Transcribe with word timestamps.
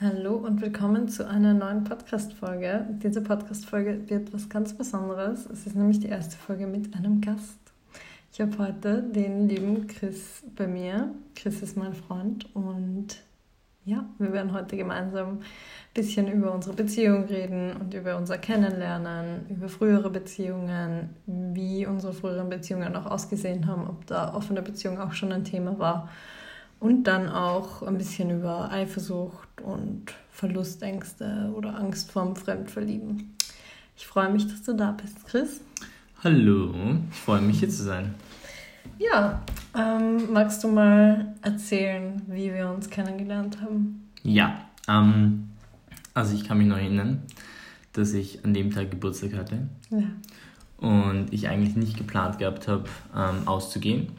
Hallo 0.00 0.36
und 0.36 0.62
willkommen 0.62 1.08
zu 1.08 1.26
einer 1.26 1.54
neuen 1.54 1.82
Podcast-Folge. 1.82 2.86
Diese 3.02 3.20
Podcast-Folge 3.20 4.08
wird 4.08 4.32
was 4.32 4.48
ganz 4.48 4.72
Besonderes. 4.72 5.46
Es 5.46 5.66
ist 5.66 5.74
nämlich 5.74 5.98
die 5.98 6.06
erste 6.06 6.36
Folge 6.36 6.68
mit 6.68 6.94
einem 6.94 7.20
Gast. 7.20 7.58
Ich 8.32 8.40
habe 8.40 8.56
heute 8.58 9.02
den 9.02 9.48
lieben 9.48 9.88
Chris 9.88 10.44
bei 10.54 10.68
mir. 10.68 11.12
Chris 11.34 11.62
ist 11.62 11.76
mein 11.76 11.94
Freund 11.94 12.46
und 12.54 13.08
ja, 13.86 14.08
wir 14.20 14.32
werden 14.32 14.52
heute 14.52 14.76
gemeinsam 14.76 15.30
ein 15.30 15.44
bisschen 15.94 16.28
über 16.28 16.54
unsere 16.54 16.76
Beziehung 16.76 17.24
reden 17.24 17.72
und 17.72 17.92
über 17.92 18.18
unser 18.18 18.38
Kennenlernen, 18.38 19.46
über 19.50 19.68
frühere 19.68 20.10
Beziehungen, 20.10 21.10
wie 21.26 21.86
unsere 21.86 22.12
früheren 22.12 22.48
Beziehungen 22.48 22.94
auch 22.94 23.06
ausgesehen 23.06 23.66
haben, 23.66 23.88
ob 23.88 24.06
da 24.06 24.32
offene 24.32 24.62
Beziehung 24.62 25.00
auch 25.00 25.12
schon 25.12 25.32
ein 25.32 25.42
Thema 25.42 25.76
war 25.80 26.08
und 26.80 27.04
dann 27.04 27.28
auch 27.28 27.82
ein 27.82 27.98
bisschen 27.98 28.30
über 28.30 28.70
Eifersucht 28.70 29.48
und 29.62 30.14
Verlustängste 30.30 31.52
oder 31.56 31.76
Angst 31.76 32.12
vorm 32.12 32.36
Fremdverlieben. 32.36 33.34
Ich 33.96 34.06
freue 34.06 34.30
mich, 34.30 34.46
dass 34.46 34.62
du 34.62 34.74
da 34.74 34.92
bist, 34.92 35.26
Chris. 35.26 35.60
Hallo, 36.22 36.72
ich 37.10 37.18
freue 37.18 37.40
mich 37.40 37.58
hier 37.58 37.68
zu 37.68 37.82
sein. 37.82 38.14
Ja, 38.98 39.42
ähm, 39.76 40.32
magst 40.32 40.62
du 40.62 40.68
mal 40.68 41.34
erzählen, 41.42 42.22
wie 42.28 42.52
wir 42.52 42.68
uns 42.68 42.88
kennengelernt 42.90 43.60
haben? 43.60 44.08
Ja, 44.22 44.64
ähm, 44.88 45.50
also 46.14 46.34
ich 46.34 46.44
kann 46.44 46.58
mich 46.58 46.68
noch 46.68 46.78
erinnern, 46.78 47.22
dass 47.92 48.12
ich 48.12 48.44
an 48.44 48.54
dem 48.54 48.70
Tag 48.70 48.90
Geburtstag 48.90 49.34
hatte. 49.34 49.68
Ja. 49.90 50.04
Und 50.78 51.32
ich 51.32 51.48
eigentlich 51.48 51.74
nicht 51.74 51.96
geplant 51.96 52.38
gehabt 52.38 52.68
habe, 52.68 52.84
ähm, 53.14 53.46
auszugehen 53.46 54.12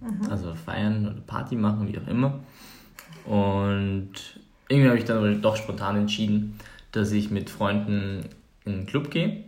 Mhm. 0.00 0.30
Also 0.30 0.54
feiern 0.54 1.06
oder 1.06 1.20
Party 1.20 1.56
machen, 1.56 1.88
wie 1.88 1.98
auch 1.98 2.06
immer. 2.06 2.40
Und 3.24 4.12
irgendwie 4.68 4.88
habe 4.88 4.98
ich 4.98 5.04
dann 5.04 5.42
doch 5.42 5.56
spontan 5.56 5.96
entschieden, 5.96 6.58
dass 6.92 7.12
ich 7.12 7.30
mit 7.30 7.50
Freunden 7.50 8.24
in 8.64 8.72
den 8.72 8.86
Club 8.86 9.10
gehe. 9.10 9.44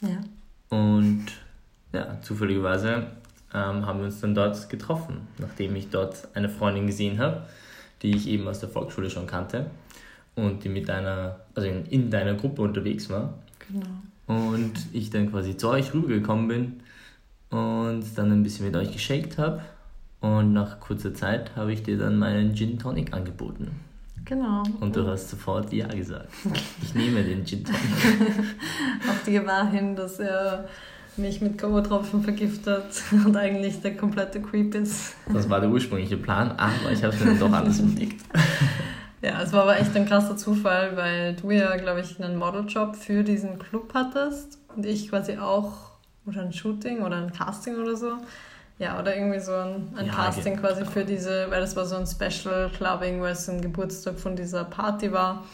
Ja. 0.00 0.20
Und 0.76 1.26
ja, 1.92 2.20
zufälligerweise 2.20 3.06
ähm, 3.54 3.86
haben 3.86 3.98
wir 3.98 4.06
uns 4.06 4.20
dann 4.20 4.34
dort 4.34 4.68
getroffen, 4.68 5.22
nachdem 5.38 5.74
ich 5.76 5.90
dort 5.90 6.28
eine 6.34 6.48
Freundin 6.48 6.86
gesehen 6.86 7.18
habe, 7.18 7.46
die 8.02 8.14
ich 8.14 8.28
eben 8.28 8.46
aus 8.46 8.60
der 8.60 8.68
Volksschule 8.68 9.10
schon 9.10 9.26
kannte 9.26 9.70
und 10.34 10.62
die 10.64 10.68
mit 10.68 10.88
deiner, 10.88 11.40
also 11.54 11.68
in, 11.68 11.86
in 11.86 12.10
deiner 12.10 12.34
Gruppe 12.34 12.62
unterwegs 12.62 13.10
war. 13.10 13.34
Genau. 13.68 13.86
Und 14.26 14.74
ich 14.92 15.10
dann 15.10 15.30
quasi 15.30 15.56
zu 15.56 15.70
euch 15.70 15.94
rübergekommen 15.94 16.48
bin 16.48 16.80
und 17.50 18.04
dann 18.16 18.32
ein 18.32 18.42
bisschen 18.42 18.66
mit 18.66 18.76
euch 18.76 18.92
geshakt 18.92 19.38
habe. 19.38 19.62
Und 20.20 20.52
nach 20.52 20.80
kurzer 20.80 21.14
Zeit 21.14 21.54
habe 21.56 21.72
ich 21.72 21.82
dir 21.82 21.96
dann 21.96 22.18
meinen 22.18 22.54
Gin 22.54 22.78
Tonic 22.78 23.12
angeboten. 23.12 23.70
Genau. 24.24 24.62
Und 24.80 24.94
du 24.94 25.06
hast 25.06 25.30
sofort 25.30 25.72
Ja 25.72 25.86
gesagt. 25.86 26.28
Ich 26.82 26.94
nehme 26.94 27.22
den 27.22 27.46
Gin 27.46 27.64
Tonic. 27.64 27.80
Auf 29.08 29.22
die 29.24 29.32
Gewahr 29.32 29.70
hin, 29.70 29.96
dass 29.96 30.18
er 30.18 30.68
mich 31.16 31.40
mit 31.40 31.58
K.O.-Tropfen 31.58 32.22
vergiftet 32.22 33.02
und 33.24 33.36
eigentlich 33.36 33.80
der 33.80 33.96
komplette 33.96 34.40
Creep 34.40 34.74
ist. 34.74 35.14
Das 35.32 35.48
war 35.48 35.60
der 35.60 35.70
ursprüngliche 35.70 36.16
Plan, 36.16 36.52
aber 36.52 36.92
ich 36.92 37.02
habe 37.02 37.14
es 37.14 37.20
mir 37.20 37.26
dann 37.30 37.38
doch 37.38 37.52
alles 37.52 37.80
überlegt. 37.80 38.24
Ja, 39.20 39.42
es 39.42 39.52
war 39.52 39.62
aber 39.62 39.78
echt 39.78 39.96
ein 39.96 40.06
krasser 40.06 40.36
Zufall, 40.36 40.96
weil 40.96 41.34
du 41.34 41.50
ja, 41.50 41.76
glaube 41.76 42.00
ich, 42.00 42.22
einen 42.22 42.38
Modeljob 42.38 42.94
für 42.94 43.24
diesen 43.24 43.58
Club 43.58 43.92
hattest 43.94 44.58
und 44.76 44.86
ich 44.86 45.08
quasi 45.08 45.38
auch 45.38 45.97
oder 46.28 46.42
ein 46.42 46.52
Shooting 46.52 47.02
oder 47.02 47.16
ein 47.16 47.32
Casting 47.32 47.76
oder 47.76 47.96
so. 47.96 48.12
Ja, 48.78 49.00
oder 49.00 49.16
irgendwie 49.16 49.40
so 49.40 49.52
ein, 49.52 49.88
ein 49.96 50.06
ja, 50.06 50.12
Casting 50.12 50.54
genau. 50.54 50.68
quasi 50.68 50.84
für 50.84 51.04
diese, 51.04 51.50
weil 51.50 51.60
das 51.60 51.74
war 51.74 51.84
so 51.84 51.96
ein 51.96 52.06
Special 52.06 52.70
Clubbing, 52.70 53.20
weil 53.20 53.32
es 53.32 53.48
ein 53.48 53.60
Geburtstag 53.60 54.18
von 54.18 54.36
dieser 54.36 54.64
Party 54.64 55.10
war. 55.10 55.44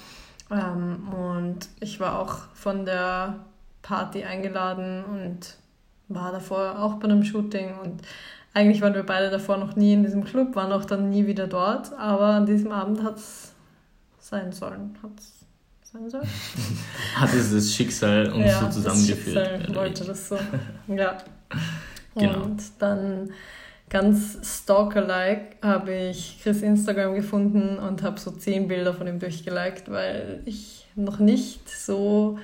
Ähm, 0.50 1.08
und 1.08 1.68
ich 1.80 2.00
war 2.00 2.18
auch 2.18 2.36
von 2.52 2.84
der 2.84 3.36
Party 3.80 4.24
eingeladen 4.24 5.04
und 5.04 5.56
war 6.08 6.32
davor 6.32 6.78
auch 6.78 6.94
bei 6.94 7.04
einem 7.04 7.24
Shooting 7.24 7.78
und 7.82 8.02
eigentlich 8.52 8.80
waren 8.82 8.94
wir 8.94 9.04
beide 9.04 9.30
davor 9.30 9.56
noch 9.56 9.74
nie 9.74 9.94
in 9.94 10.04
diesem 10.04 10.22
Club, 10.22 10.54
waren 10.54 10.72
auch 10.72 10.84
dann 10.84 11.10
nie 11.10 11.26
wieder 11.26 11.48
dort, 11.48 11.92
aber 11.94 12.26
an 12.26 12.46
diesem 12.46 12.70
Abend 12.70 13.02
hat 13.02 13.16
es 13.16 13.52
sein 14.20 14.52
sollen. 14.52 14.96
Hat's 15.02 15.43
sein 15.94 16.10
soll. 16.10 16.22
Hat 17.14 17.32
es 17.32 17.52
das 17.52 17.74
Schicksal 17.74 18.32
uns 18.32 18.46
ja, 18.46 18.60
so 18.60 18.68
zusammengeführt. 18.68 19.36
Das 19.36 19.48
Schicksal 19.48 19.74
wollte 19.76 20.04
das 20.04 20.28
so. 20.28 20.38
Ja. 20.88 21.18
Genau. 22.16 22.44
Und 22.44 22.62
dann 22.78 23.30
ganz 23.88 24.38
stalker-like 24.42 25.56
habe 25.62 25.94
ich 25.94 26.40
Chris 26.42 26.62
Instagram 26.62 27.14
gefunden 27.14 27.78
und 27.78 28.02
habe 28.02 28.20
so 28.20 28.30
zehn 28.30 28.68
Bilder 28.68 28.94
von 28.94 29.06
ihm 29.06 29.18
durchgeliked, 29.18 29.90
weil 29.90 30.42
ich 30.44 30.86
noch 30.94 31.18
nicht 31.18 31.68
so 31.68 32.38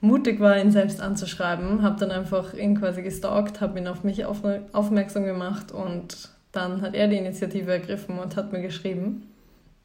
mutig 0.00 0.38
war, 0.38 0.58
ihn 0.58 0.70
selbst 0.70 1.00
anzuschreiben. 1.00 1.82
Habe 1.82 1.98
dann 1.98 2.10
einfach 2.10 2.54
ihn 2.54 2.78
quasi 2.78 3.02
gestalkt, 3.02 3.60
habe 3.60 3.78
ihn 3.78 3.88
auf 3.88 4.04
mich 4.04 4.24
aufmerksam 4.24 5.24
gemacht 5.24 5.72
und 5.72 6.28
dann 6.52 6.82
hat 6.82 6.94
er 6.94 7.08
die 7.08 7.16
Initiative 7.16 7.72
ergriffen 7.72 8.18
und 8.18 8.36
hat 8.36 8.52
mir 8.52 8.62
geschrieben. 8.62 9.22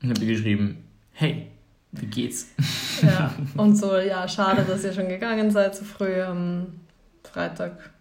Ich 0.02 0.10
habe 0.10 0.26
geschrieben, 0.26 0.84
hey, 1.12 1.48
wie 1.92 2.06
geht's? 2.06 2.48
Ja, 3.02 3.34
und 3.58 3.76
so, 3.76 3.98
ja, 3.98 4.28
schade, 4.28 4.64
dass 4.64 4.84
ihr 4.84 4.94
schon 4.94 5.10
gegangen 5.10 5.52
seid 5.52 5.76
so 5.76 5.84
früh 5.84 6.22
am 6.22 6.68
Freitag. 7.24 7.92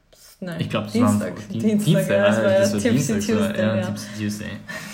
Nein, 0.40 0.60
ich 0.60 0.70
glaube, 0.70 0.88
Dienstag. 0.88 1.36
Dienstag, 1.48 1.60
Dienstag, 1.60 1.84
Dienstag 1.84 2.10
ja, 2.10 2.26
das 2.26 2.36
war 2.44 2.52
ja 2.52 2.92
Tipsy 2.92 3.12
Tuesday. 3.14 3.58
Ja, 3.58 3.76
ja. 3.76 3.86
Tipsy 3.86 4.08
Tuesday. 4.18 4.50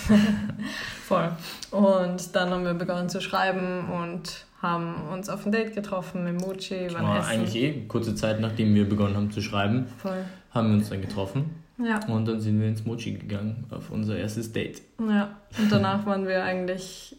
Voll. 1.07 1.31
Und 1.69 2.35
dann 2.35 2.49
haben 2.49 2.63
wir 2.63 2.73
begonnen 2.73 3.09
zu 3.09 3.21
schreiben 3.21 3.89
und 3.89 4.45
haben 4.61 5.07
uns 5.13 5.29
auf 5.29 5.45
ein 5.45 5.51
Date 5.51 5.75
getroffen 5.75 6.23
mit 6.23 6.41
Mochi. 6.41 6.91
War 6.91 7.19
essen. 7.19 7.29
eigentlich 7.29 7.55
eh 7.55 7.85
kurze 7.87 8.15
Zeit, 8.15 8.39
nachdem 8.39 8.73
wir 8.73 8.89
begonnen 8.89 9.15
haben 9.15 9.29
zu 9.29 9.41
schreiben, 9.41 9.85
Voll. 9.97 10.25
haben 10.49 10.69
wir 10.69 10.77
uns 10.77 10.89
dann 10.89 11.01
getroffen. 11.01 11.63
Ja. 11.77 11.99
Und 12.07 12.25
dann 12.27 12.39
sind 12.39 12.59
wir 12.59 12.67
ins 12.67 12.85
Mochi 12.85 13.13
gegangen 13.13 13.65
auf 13.69 13.91
unser 13.91 14.17
erstes 14.17 14.51
Date. 14.51 14.81
Ja, 14.99 15.37
und 15.59 15.71
danach 15.71 16.05
waren 16.07 16.25
wir 16.27 16.43
eigentlich 16.43 17.15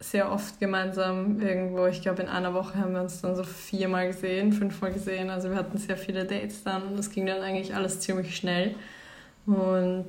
sehr 0.00 0.30
oft 0.30 0.60
gemeinsam 0.60 1.40
irgendwo. 1.40 1.86
Ich 1.86 2.02
glaube, 2.02 2.22
in 2.22 2.28
einer 2.28 2.54
Woche 2.54 2.78
haben 2.78 2.94
wir 2.94 3.00
uns 3.00 3.20
dann 3.20 3.34
so 3.34 3.42
viermal 3.42 4.08
gesehen, 4.08 4.52
fünfmal 4.52 4.92
gesehen. 4.92 5.28
Also 5.28 5.50
wir 5.50 5.56
hatten 5.56 5.76
sehr 5.78 5.96
viele 5.96 6.24
Dates 6.24 6.62
dann 6.62 6.82
und 6.84 6.98
das 6.98 7.10
ging 7.10 7.26
dann 7.26 7.42
eigentlich 7.42 7.74
alles 7.74 8.00
ziemlich 8.00 8.36
schnell. 8.36 8.76
Und 9.46 10.06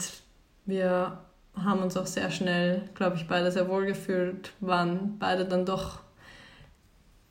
wir 0.65 1.19
haben 1.55 1.81
uns 1.81 1.97
auch 1.97 2.05
sehr 2.05 2.29
schnell, 2.29 2.83
glaube 2.93 3.15
ich, 3.15 3.27
beide 3.27 3.51
sehr 3.51 3.67
wohl 3.67 3.85
gefühlt, 3.85 4.53
waren 4.59 5.17
beide 5.17 5.45
dann 5.45 5.65
doch 5.65 5.99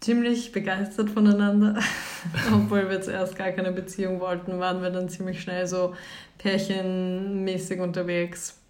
ziemlich 0.01 0.53
begeistert 0.53 1.11
voneinander. 1.11 1.81
Obwohl 2.53 2.91
wir 2.91 3.01
zuerst 3.01 3.37
gar 3.37 3.53
keine 3.53 3.71
Beziehung 3.71 4.21
wollten, 4.21 4.59
waren 4.59 4.83
wir 4.83 4.91
dann 4.91 5.09
ziemlich 5.09 5.41
schnell 5.41 5.67
so 5.67 5.95
pärchenmäßig 6.39 7.81
unterwegs. 7.81 8.61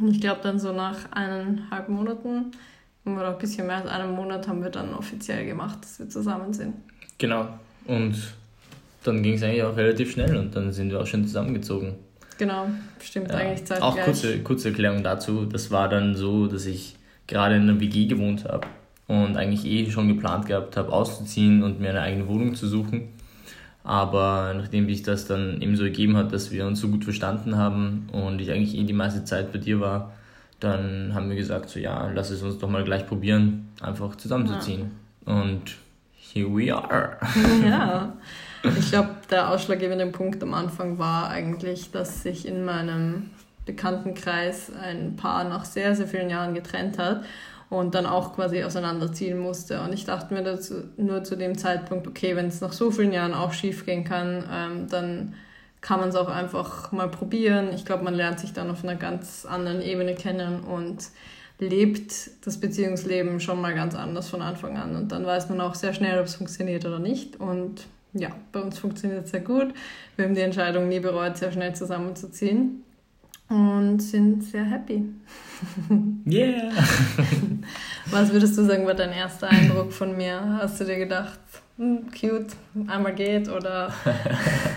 Und 0.00 0.10
ich 0.10 0.20
glaube, 0.20 0.40
dann 0.42 0.58
so 0.58 0.72
nach 0.72 1.12
eineinhalb 1.12 1.88
Monaten 1.88 2.52
oder 3.04 3.30
ein 3.30 3.38
bisschen 3.38 3.66
mehr 3.66 3.76
als 3.76 3.88
einen 3.88 4.12
Monat 4.12 4.46
haben 4.48 4.62
wir 4.62 4.70
dann 4.70 4.94
offiziell 4.94 5.44
gemacht, 5.46 5.78
dass 5.82 5.98
wir 5.98 6.08
zusammen 6.08 6.52
sind. 6.52 6.74
Genau. 7.18 7.48
Und 7.86 8.16
dann 9.02 9.22
ging 9.22 9.34
es 9.34 9.42
eigentlich 9.42 9.64
auch 9.64 9.76
relativ 9.76 10.12
schnell 10.12 10.36
und 10.36 10.54
dann 10.54 10.72
sind 10.72 10.90
wir 10.90 11.00
auch 11.00 11.06
schon 11.06 11.26
zusammengezogen. 11.26 11.94
Genau, 12.38 12.66
stimmt 13.00 13.30
ja. 13.30 13.36
eigentlich 13.36 13.64
zeitgleich. 13.64 13.82
Auch 13.82 14.04
kurze, 14.04 14.38
kurze 14.40 14.68
Erklärung 14.68 15.02
dazu. 15.02 15.44
Das 15.44 15.70
war 15.70 15.88
dann 15.88 16.14
so, 16.14 16.46
dass 16.46 16.66
ich 16.66 16.96
gerade 17.26 17.56
in 17.56 17.62
einer 17.62 17.80
WG 17.80 18.06
gewohnt 18.06 18.44
habe 18.44 18.66
und 19.08 19.36
eigentlich 19.36 19.64
eh 19.64 19.90
schon 19.90 20.08
geplant 20.08 20.46
gehabt 20.46 20.76
habe, 20.76 20.92
auszuziehen 20.92 21.62
und 21.62 21.80
mir 21.80 21.90
eine 21.90 22.00
eigene 22.00 22.28
Wohnung 22.28 22.54
zu 22.54 22.66
suchen. 22.66 23.08
Aber 23.84 24.54
nachdem 24.56 24.88
sich 24.88 25.02
das 25.02 25.26
dann 25.26 25.60
eben 25.60 25.76
so 25.76 25.82
ergeben 25.82 26.16
hat, 26.16 26.32
dass 26.32 26.52
wir 26.52 26.66
uns 26.66 26.80
so 26.80 26.88
gut 26.88 27.04
verstanden 27.04 27.56
haben 27.56 28.08
und 28.12 28.40
ich 28.40 28.50
eigentlich 28.52 28.76
eh 28.76 28.84
die 28.84 28.92
meiste 28.92 29.24
Zeit 29.24 29.52
bei 29.52 29.58
dir 29.58 29.80
war, 29.80 30.12
dann 30.62 31.12
haben 31.14 31.28
wir 31.28 31.36
gesagt, 31.36 31.68
so 31.68 31.80
ja, 31.80 32.10
lass 32.14 32.30
es 32.30 32.42
uns 32.42 32.58
doch 32.58 32.68
mal 32.68 32.84
gleich 32.84 33.06
probieren, 33.06 33.68
einfach 33.80 34.14
zusammenzuziehen. 34.16 34.92
Ja. 35.26 35.32
Und 35.34 35.76
here 36.14 36.48
we 36.48 36.74
are. 36.74 37.16
Ja, 37.66 38.12
ich 38.78 38.90
glaube, 38.90 39.10
der 39.30 39.50
ausschlaggebende 39.50 40.06
Punkt 40.06 40.42
am 40.42 40.54
Anfang 40.54 40.98
war 40.98 41.28
eigentlich, 41.30 41.90
dass 41.90 42.22
sich 42.22 42.46
in 42.46 42.64
meinem 42.64 43.30
Bekanntenkreis 43.66 44.72
ein 44.80 45.16
Paar 45.16 45.44
nach 45.44 45.64
sehr, 45.64 45.96
sehr 45.96 46.06
vielen 46.06 46.30
Jahren 46.30 46.54
getrennt 46.54 46.98
hat 46.98 47.24
und 47.68 47.94
dann 47.94 48.06
auch 48.06 48.34
quasi 48.34 48.62
auseinanderziehen 48.62 49.38
musste. 49.38 49.80
Und 49.80 49.92
ich 49.92 50.04
dachte 50.04 50.32
mir 50.34 50.42
dazu, 50.42 50.84
nur 50.96 51.24
zu 51.24 51.36
dem 51.36 51.58
Zeitpunkt, 51.58 52.06
okay, 52.06 52.36
wenn 52.36 52.46
es 52.46 52.60
nach 52.60 52.72
so 52.72 52.90
vielen 52.90 53.12
Jahren 53.12 53.34
auch 53.34 53.52
schief 53.52 53.84
gehen 53.84 54.04
kann, 54.04 54.44
ähm, 54.52 54.88
dann 54.88 55.34
kann 55.82 56.00
man 56.00 56.08
es 56.08 56.14
auch 56.14 56.28
einfach 56.28 56.92
mal 56.92 57.08
probieren. 57.08 57.70
Ich 57.74 57.84
glaube, 57.84 58.04
man 58.04 58.14
lernt 58.14 58.40
sich 58.40 58.52
dann 58.52 58.70
auf 58.70 58.82
einer 58.82 58.94
ganz 58.94 59.44
anderen 59.44 59.82
Ebene 59.82 60.14
kennen 60.14 60.60
und 60.60 61.08
lebt 61.58 62.46
das 62.46 62.58
Beziehungsleben 62.58 63.40
schon 63.40 63.60
mal 63.60 63.74
ganz 63.74 63.94
anders 63.94 64.28
von 64.28 64.42
Anfang 64.42 64.78
an. 64.78 64.96
Und 64.96 65.12
dann 65.12 65.26
weiß 65.26 65.48
man 65.48 65.60
auch 65.60 65.74
sehr 65.74 65.92
schnell, 65.92 66.18
ob 66.18 66.26
es 66.26 66.36
funktioniert 66.36 66.86
oder 66.86 66.98
nicht. 66.98 67.38
Und 67.38 67.86
ja, 68.14 68.30
bei 68.52 68.60
uns 68.60 68.78
funktioniert 68.78 69.24
es 69.24 69.32
sehr 69.32 69.40
gut. 69.40 69.74
Wir 70.16 70.24
haben 70.24 70.34
die 70.34 70.40
Entscheidung 70.40 70.88
nie 70.88 71.00
bereut, 71.00 71.36
sehr 71.36 71.52
schnell 71.52 71.74
zusammenzuziehen 71.74 72.84
und 73.48 74.00
sind 74.00 74.44
sehr 74.44 74.64
happy. 74.64 75.04
Yeah! 76.24 76.70
Was 78.10 78.32
würdest 78.32 78.56
du 78.56 78.64
sagen, 78.64 78.86
war 78.86 78.94
dein 78.94 79.12
erster 79.12 79.48
Eindruck 79.48 79.92
von 79.92 80.16
mir? 80.16 80.58
Hast 80.60 80.80
du 80.80 80.84
dir 80.84 80.96
gedacht, 80.96 81.40
hm, 81.76 82.06
cute, 82.10 82.54
einmal 82.86 83.14
geht 83.14 83.48
oder? 83.48 83.92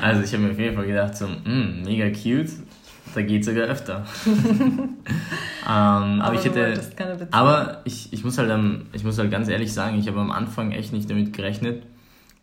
also 0.00 0.22
ich 0.22 0.32
habe 0.32 0.44
mir 0.44 0.52
auf 0.52 0.58
jeden 0.58 0.76
Fall 0.76 0.86
gedacht, 0.86 1.16
so, 1.16 1.26
hm, 1.26 1.82
mega 1.84 2.08
cute, 2.10 2.50
da 3.14 3.22
geht 3.22 3.44
sogar 3.44 3.64
öfter. 3.64 4.06
ähm, 4.26 4.98
aber, 5.66 6.24
aber, 6.24 6.34
ich 6.34 6.44
hätte, 6.44 6.80
aber 7.30 7.80
ich, 7.84 8.12
ich, 8.12 8.24
muss 8.24 8.38
halt, 8.38 8.52
ich 8.92 9.04
muss 9.04 9.18
halt 9.18 9.30
ganz 9.30 9.48
ehrlich 9.48 9.72
sagen, 9.72 9.98
ich 9.98 10.08
habe 10.08 10.20
am 10.20 10.30
Anfang 10.30 10.72
echt 10.72 10.92
nicht 10.92 11.10
damit 11.10 11.32
gerechnet, 11.32 11.82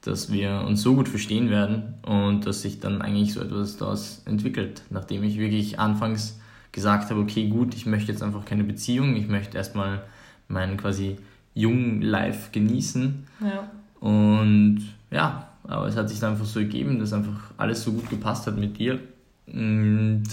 dass 0.01 0.31
wir 0.31 0.63
uns 0.65 0.81
so 0.81 0.95
gut 0.95 1.09
verstehen 1.09 1.49
werden 1.49 1.95
und 2.03 2.45
dass 2.45 2.61
sich 2.61 2.79
dann 2.79 3.01
eigentlich 3.01 3.33
so 3.33 3.41
etwas 3.41 3.77
daraus 3.77 4.21
entwickelt, 4.25 4.83
nachdem 4.89 5.23
ich 5.23 5.37
wirklich 5.37 5.79
anfangs 5.79 6.39
gesagt 6.71 7.09
habe, 7.09 7.21
okay, 7.21 7.47
gut, 7.47 7.73
ich 7.73 7.85
möchte 7.85 8.11
jetzt 8.11 8.21
einfach 8.21 8.45
keine 8.45 8.63
Beziehung, 8.63 9.15
ich 9.15 9.27
möchte 9.27 9.57
erstmal 9.57 10.03
meinen 10.47 10.77
quasi 10.77 11.17
jungen 11.53 12.01
Life 12.01 12.49
genießen. 12.51 13.25
Ja. 13.41 13.71
Und 13.99 14.83
ja, 15.09 15.47
aber 15.67 15.87
es 15.87 15.95
hat 15.95 16.09
sich 16.09 16.19
dann 16.19 16.33
einfach 16.33 16.45
so 16.45 16.59
ergeben, 16.59 16.99
dass 16.99 17.13
einfach 17.13 17.51
alles 17.57 17.83
so 17.83 17.91
gut 17.91 18.09
gepasst 18.09 18.47
hat 18.47 18.57
mit 18.57 18.77
dir. 18.77 18.99
Und 19.47 20.23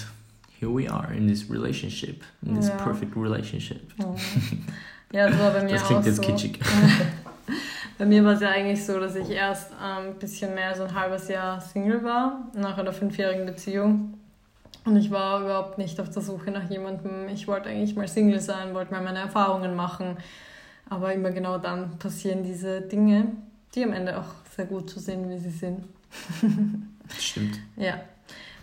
here 0.58 0.74
we 0.74 0.90
are 0.90 1.14
in 1.14 1.26
this 1.28 1.50
relationship, 1.50 2.22
in 2.42 2.56
this 2.56 2.68
ja. 2.68 2.76
perfect 2.76 3.16
relationship. 3.16 3.80
Oh. 4.02 4.16
Ja, 5.12 5.28
das 5.28 5.38
war 5.38 5.50
bei 5.50 5.62
mir 5.64 5.72
Das 5.72 5.84
klingt 5.84 6.02
auch 6.02 6.06
jetzt 6.06 6.16
so. 6.16 6.22
kitschig. 6.22 6.58
Bei 7.98 8.06
mir 8.06 8.24
war 8.24 8.32
es 8.32 8.40
ja 8.40 8.48
eigentlich 8.48 8.84
so, 8.84 8.98
dass 8.98 9.14
ich 9.14 9.30
erst 9.30 9.70
ein 9.80 10.08
ähm, 10.08 10.14
bisschen 10.18 10.54
mehr 10.54 10.70
als 10.70 10.80
ein 10.80 10.92
halbes 10.92 11.28
Jahr 11.28 11.60
Single 11.60 12.02
war, 12.02 12.50
nach 12.52 12.76
einer 12.76 12.92
fünfjährigen 12.92 13.46
Beziehung. 13.46 14.14
Und 14.84 14.96
ich 14.96 15.12
war 15.12 15.40
überhaupt 15.42 15.78
nicht 15.78 16.00
auf 16.00 16.10
der 16.10 16.22
Suche 16.22 16.50
nach 16.50 16.68
jemandem. 16.68 17.28
Ich 17.28 17.46
wollte 17.46 17.68
eigentlich 17.68 17.94
mal 17.94 18.08
Single 18.08 18.40
sein, 18.40 18.74
wollte 18.74 18.92
mal 18.92 19.02
meine 19.02 19.20
Erfahrungen 19.20 19.76
machen. 19.76 20.16
Aber 20.88 21.12
immer 21.12 21.30
genau 21.30 21.58
dann 21.58 21.98
passieren 21.98 22.42
diese 22.42 22.80
Dinge, 22.80 23.28
die 23.74 23.84
am 23.84 23.92
Ende 23.92 24.18
auch 24.18 24.41
sehr 24.54 24.66
gut 24.66 24.90
zu 24.90 25.00
sehen, 25.00 25.28
wie 25.30 25.38
sie 25.38 25.50
sind. 25.50 25.84
Stimmt. 27.18 27.58
Ja. 27.76 28.00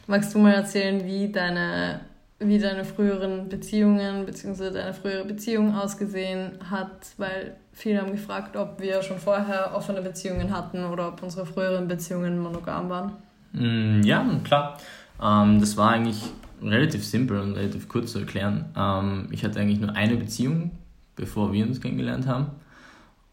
Magst 0.08 0.34
du 0.34 0.40
mal 0.40 0.54
erzählen, 0.54 1.06
wie 1.06 1.32
deine, 1.32 2.02
wie 2.40 2.60
deine 2.60 2.84
früheren 2.84 3.50
Beziehungen 3.50 4.26
bzw. 4.26 4.72
deine 4.72 4.94
frühere 4.94 5.26
Beziehung 5.26 5.76
ausgesehen 5.76 6.54
hat? 6.70 7.08
Weil 7.18 7.58
viele 7.74 8.02
haben 8.02 8.12
gefragt, 8.12 8.56
ob 8.56 8.82
wir 8.82 9.02
schon 9.04 9.20
vorher 9.20 9.76
offene 9.76 10.02
Beziehungen 10.02 10.56
hatten 10.56 10.84
oder 10.86 11.10
ob 11.10 11.24
unsere 11.24 11.46
früheren 11.46 11.88
Beziehungen 11.88 12.40
monogam 12.40 12.90
waren. 12.90 13.14
Mm, 13.54 14.02
ja, 14.04 14.26
klar. 14.44 14.78
Ähm, 15.22 15.60
das 15.60 15.78
war 15.78 15.92
eigentlich 15.92 16.24
relativ 16.62 17.06
simpel 17.06 17.40
und 17.40 17.54
relativ 17.54 17.88
kurz 17.88 18.12
zu 18.12 18.20
erklären. 18.20 18.66
Ähm, 18.76 19.28
ich 19.32 19.44
hatte 19.44 19.60
eigentlich 19.60 19.80
nur 19.80 19.96
eine 19.96 20.18
Beziehung, 20.18 20.72
bevor 21.16 21.54
wir 21.54 21.66
uns 21.66 21.82
kennengelernt 21.82 22.28
haben. 22.28 22.48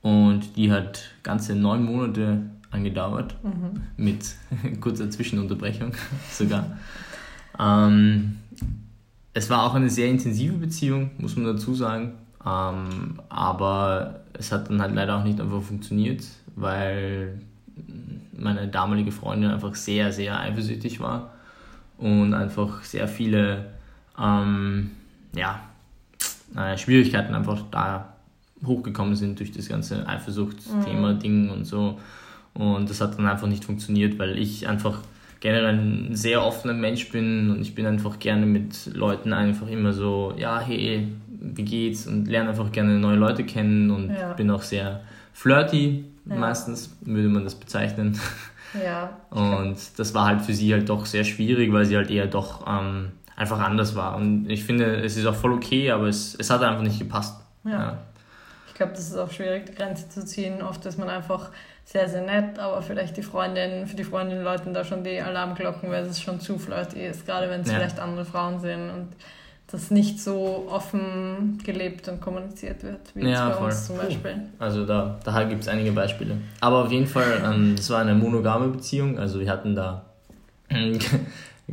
Und 0.07 0.57
die 0.57 0.71
hat 0.71 1.11
ganze 1.25 1.57
neun 1.57 1.85
Monate 1.85 2.39
angedauert, 2.71 3.35
mhm. 3.43 3.83
mit 3.97 4.37
kurzer 4.81 5.11
Zwischenunterbrechung 5.11 5.95
sogar. 6.31 6.79
ähm, 7.59 8.37
es 9.35 9.51
war 9.51 9.65
auch 9.65 9.75
eine 9.75 9.91
sehr 9.91 10.07
intensive 10.07 10.59
Beziehung, 10.59 11.11
muss 11.19 11.35
man 11.35 11.47
dazu 11.47 11.75
sagen. 11.75 12.13
Ähm, 12.47 13.21
aber 13.29 14.21
es 14.33 14.53
hat 14.53 14.71
dann 14.71 14.81
halt 14.81 14.95
leider 14.95 15.17
auch 15.17 15.25
nicht 15.25 15.41
einfach 15.41 15.61
funktioniert, 15.61 16.23
weil 16.55 17.41
meine 18.33 18.69
damalige 18.69 19.11
Freundin 19.11 19.51
einfach 19.51 19.75
sehr, 19.75 20.13
sehr 20.13 20.39
eifersüchtig 20.39 21.01
war 21.01 21.33
und 21.99 22.33
einfach 22.33 22.85
sehr 22.85 23.09
viele 23.09 23.73
ähm, 24.17 24.93
ja, 25.35 25.63
äh, 26.55 26.79
Schwierigkeiten 26.79 27.35
einfach 27.35 27.65
da 27.73 28.16
hochgekommen 28.65 29.17
sind 29.17 29.39
durch 29.39 29.53
das 29.53 29.69
ganze 29.69 30.07
Eifersucht-Thema, 30.09 31.15
mhm. 31.15 31.19
Ding 31.19 31.51
und 31.51 31.65
so. 31.65 31.99
Und 32.55 32.89
das 32.89 33.01
hat 33.01 33.19
dann 33.19 33.27
einfach 33.27 33.47
nicht 33.49 33.65
funktioniert, 33.65 34.19
weil 34.19 34.39
ich 34.39 34.67
einfach 34.67 35.01
generell 35.41 35.77
ein 35.77 36.17
sehr 36.17 36.45
offener 36.45 36.73
Mensch 36.73 37.11
bin 37.11 37.51
und 37.51 37.61
ich 37.61 37.75
bin 37.75 37.87
einfach 37.87 38.19
gerne 38.19 38.47
mit 38.47 38.91
Leuten 38.95 39.33
einfach 39.33 39.69
immer 39.69 39.93
so, 39.93 40.33
ja, 40.37 40.61
hey, 40.61 41.09
wie 41.29 41.65
geht's 41.65 42.07
und 42.07 42.27
lerne 42.27 42.51
einfach 42.51 42.73
gerne 42.73 42.99
neue 42.99 43.17
Leute 43.17 43.45
kennen 43.45 43.91
und 43.91 44.11
ja. 44.11 44.33
bin 44.33 44.51
auch 44.51 44.63
sehr 44.63 45.03
flirty, 45.35 46.05
ja. 46.25 46.37
meistens 46.37 46.97
würde 47.03 47.29
man 47.29 47.45
das 47.45 47.55
bezeichnen. 47.55 48.19
Ja. 48.83 49.11
Und 49.31 49.77
das 49.97 50.13
war 50.13 50.27
halt 50.27 50.43
für 50.43 50.53
sie 50.53 50.73
halt 50.73 50.89
doch 50.89 51.07
sehr 51.07 51.25
schwierig, 51.25 51.73
weil 51.73 51.87
sie 51.87 51.97
halt 51.97 52.11
eher 52.11 52.27
doch 52.27 52.67
ähm, 52.67 53.13
einfach 53.37 53.61
anders 53.61 53.95
war. 53.95 54.17
Und 54.17 54.51
ich 54.51 54.65
finde, 54.65 54.97
es 54.97 55.17
ist 55.17 55.25
auch 55.25 55.35
voll 55.35 55.53
okay, 55.53 55.91
aber 55.91 56.09
es, 56.09 56.35
es 56.35 56.51
hat 56.51 56.63
einfach 56.63 56.83
nicht 56.83 56.99
gepasst. 56.99 57.41
Ja. 57.65 57.71
ja. 57.71 57.99
Ich 58.77 58.79
glaube, 58.79 58.93
das 58.93 59.09
ist 59.09 59.17
auch 59.17 59.31
schwierig, 59.31 59.65
die 59.65 59.75
Grenze 59.75 60.07
zu 60.11 60.23
ziehen. 60.23 60.61
Oft 60.61 60.85
ist 60.85 60.99
man 60.99 61.09
einfach 61.09 61.51
sehr, 61.87 62.11
sehr 62.11 62.21
nett, 62.21 62.59
aber 62.59 62.83
vielleicht 62.83 63.17
die 63.17 63.23
Freundin, 63.23 63.87
für 63.87 63.97
die 63.97 64.05
Freundin 64.05 64.43
läuten 64.43 64.75
da 64.75 64.85
schon 64.85 65.03
die 65.03 65.19
Alarmglocken, 65.19 65.91
weil 65.91 66.05
es 66.05 66.21
schon 66.21 66.41
zu 66.41 66.59
flirty 66.59 67.01
ist, 67.07 67.25
gerade 67.25 67.49
wenn 67.49 67.63
es 67.63 67.69
ja. 67.69 67.77
vielleicht 67.77 67.99
andere 67.99 68.27
Frauen 68.27 68.61
sind. 68.61 68.91
Und 68.91 69.09
das 69.69 69.91
nicht 69.91 70.21
so 70.21 70.69
offen 70.71 71.59
gelebt 71.65 72.07
und 72.09 72.21
kommuniziert 72.21 72.83
wird, 72.83 73.01
wie 73.15 73.31
ja, 73.31 73.49
bei 73.49 73.55
voll. 73.55 73.65
uns 73.65 73.87
zum 73.87 73.97
Beispiel. 73.97 74.43
Also 74.59 74.85
da, 74.85 75.21
da 75.25 75.45
gibt 75.45 75.63
es 75.63 75.69
einige 75.69 75.93
Beispiele. 75.93 76.37
Aber 76.61 76.85
auf 76.85 76.93
jeden 76.93 77.07
Fall, 77.07 77.43
ähm, 77.47 77.77
das 77.77 77.89
war 77.89 78.03
eine 78.03 78.15
monogame 78.15 78.69
Beziehung, 78.69 79.19
also 79.19 79.41
wir 79.41 79.51
hatten 79.51 79.75
da 79.75 80.05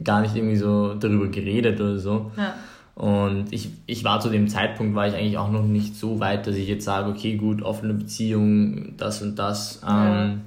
gar 0.06 0.22
nicht 0.22 0.38
irgendwie 0.38 0.56
so 0.56 0.94
darüber 0.94 1.28
geredet 1.28 1.82
oder 1.82 2.00
so. 2.00 2.32
Ja. 2.38 2.54
Und 2.96 3.52
ich, 3.52 3.70
ich 3.88 4.04
war 4.04 4.20
zu 4.20 4.30
dem 4.30 4.48
Zeitpunkt, 4.48 4.96
war 4.96 5.08
ich 5.08 5.16
eigentlich 5.16 5.38
auch 5.38 5.50
noch 5.50 5.64
nicht 5.64 5.96
so 5.96 6.20
weit, 6.20 6.46
dass 6.46 6.56
ich 6.56 6.68
jetzt 6.68 6.86
sage, 6.86 7.10
okay, 7.10 7.36
gut, 7.38 7.64
offene 7.64 7.94
Beziehung, 7.94 8.96
das 8.98 9.22
und 9.22 9.38
das. 9.38 9.82
Ja. 9.82 10.26
Ähm, 10.26 10.42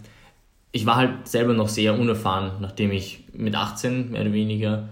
ich 0.70 0.86
war 0.86 0.96
halt 0.96 1.26
selber 1.26 1.54
noch 1.54 1.68
sehr 1.68 1.98
unerfahren, 1.98 2.52
nachdem 2.60 2.92
ich 2.92 3.24
mit 3.32 3.54
18 3.54 4.12
mehr 4.12 4.20
oder 4.20 4.32
weniger 4.32 4.88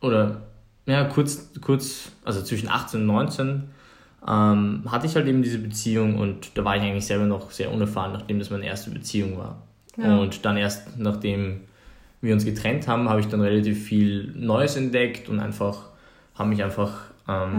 oder 0.00 0.42
ja, 0.86 1.04
kurz, 1.04 1.50
kurz, 1.62 2.12
also 2.24 2.42
zwischen 2.42 2.68
18 2.68 3.00
und 3.00 3.06
19 3.06 3.64
ähm, 4.28 4.82
hatte 4.86 5.06
ich 5.06 5.16
halt 5.16 5.26
eben 5.26 5.42
diese 5.42 5.58
Beziehung 5.58 6.18
und 6.18 6.56
da 6.56 6.64
war 6.64 6.76
ich 6.76 6.82
eigentlich 6.82 7.06
selber 7.06 7.24
noch 7.24 7.50
sehr 7.50 7.72
unerfahren, 7.72 8.12
nachdem 8.12 8.38
das 8.38 8.50
meine 8.50 8.66
erste 8.66 8.90
Beziehung 8.90 9.38
war. 9.38 9.62
Ja. 9.96 10.18
Und 10.18 10.44
dann 10.44 10.56
erst 10.56 10.98
nachdem 10.98 11.60
wir 12.20 12.34
uns 12.34 12.44
getrennt 12.44 12.88
haben, 12.88 13.08
habe 13.08 13.20
ich 13.20 13.28
dann 13.28 13.40
relativ 13.40 13.84
viel 13.84 14.32
Neues 14.34 14.76
entdeckt 14.76 15.28
und 15.28 15.40
einfach, 15.40 15.90
habe 16.34 16.48
mich 16.48 16.62
einfach 16.62 17.10
ähm, 17.28 17.52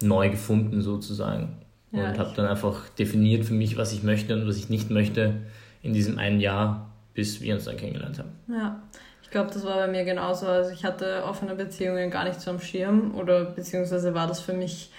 mhm. 0.00 0.06
neu 0.08 0.30
gefunden 0.30 0.82
sozusagen. 0.82 1.56
Ja, 1.92 2.10
und 2.10 2.18
habe 2.18 2.32
dann 2.34 2.46
einfach 2.46 2.88
definiert 2.90 3.44
für 3.44 3.54
mich, 3.54 3.76
was 3.76 3.92
ich 3.92 4.02
möchte 4.02 4.34
und 4.34 4.46
was 4.46 4.56
ich 4.56 4.68
nicht 4.68 4.90
möchte 4.90 5.34
in 5.82 5.94
diesem 5.94 6.18
einen 6.18 6.40
Jahr, 6.40 6.90
bis 7.14 7.40
wir 7.40 7.54
uns 7.54 7.64
dann 7.64 7.76
kennengelernt 7.76 8.18
haben. 8.18 8.32
Ja, 8.48 8.82
ich 9.22 9.30
glaube, 9.30 9.50
das 9.52 9.64
war 9.64 9.76
bei 9.76 9.88
mir 9.88 10.04
genauso. 10.04 10.46
Also 10.46 10.70
ich 10.72 10.84
hatte 10.84 11.24
offene 11.24 11.54
Beziehungen 11.54 12.10
gar 12.10 12.24
nicht 12.24 12.40
so 12.40 12.50
am 12.50 12.60
Schirm 12.60 13.14
oder 13.14 13.44
beziehungsweise 13.44 14.14
war 14.14 14.26
das 14.26 14.40
für 14.40 14.52
mich 14.52 14.90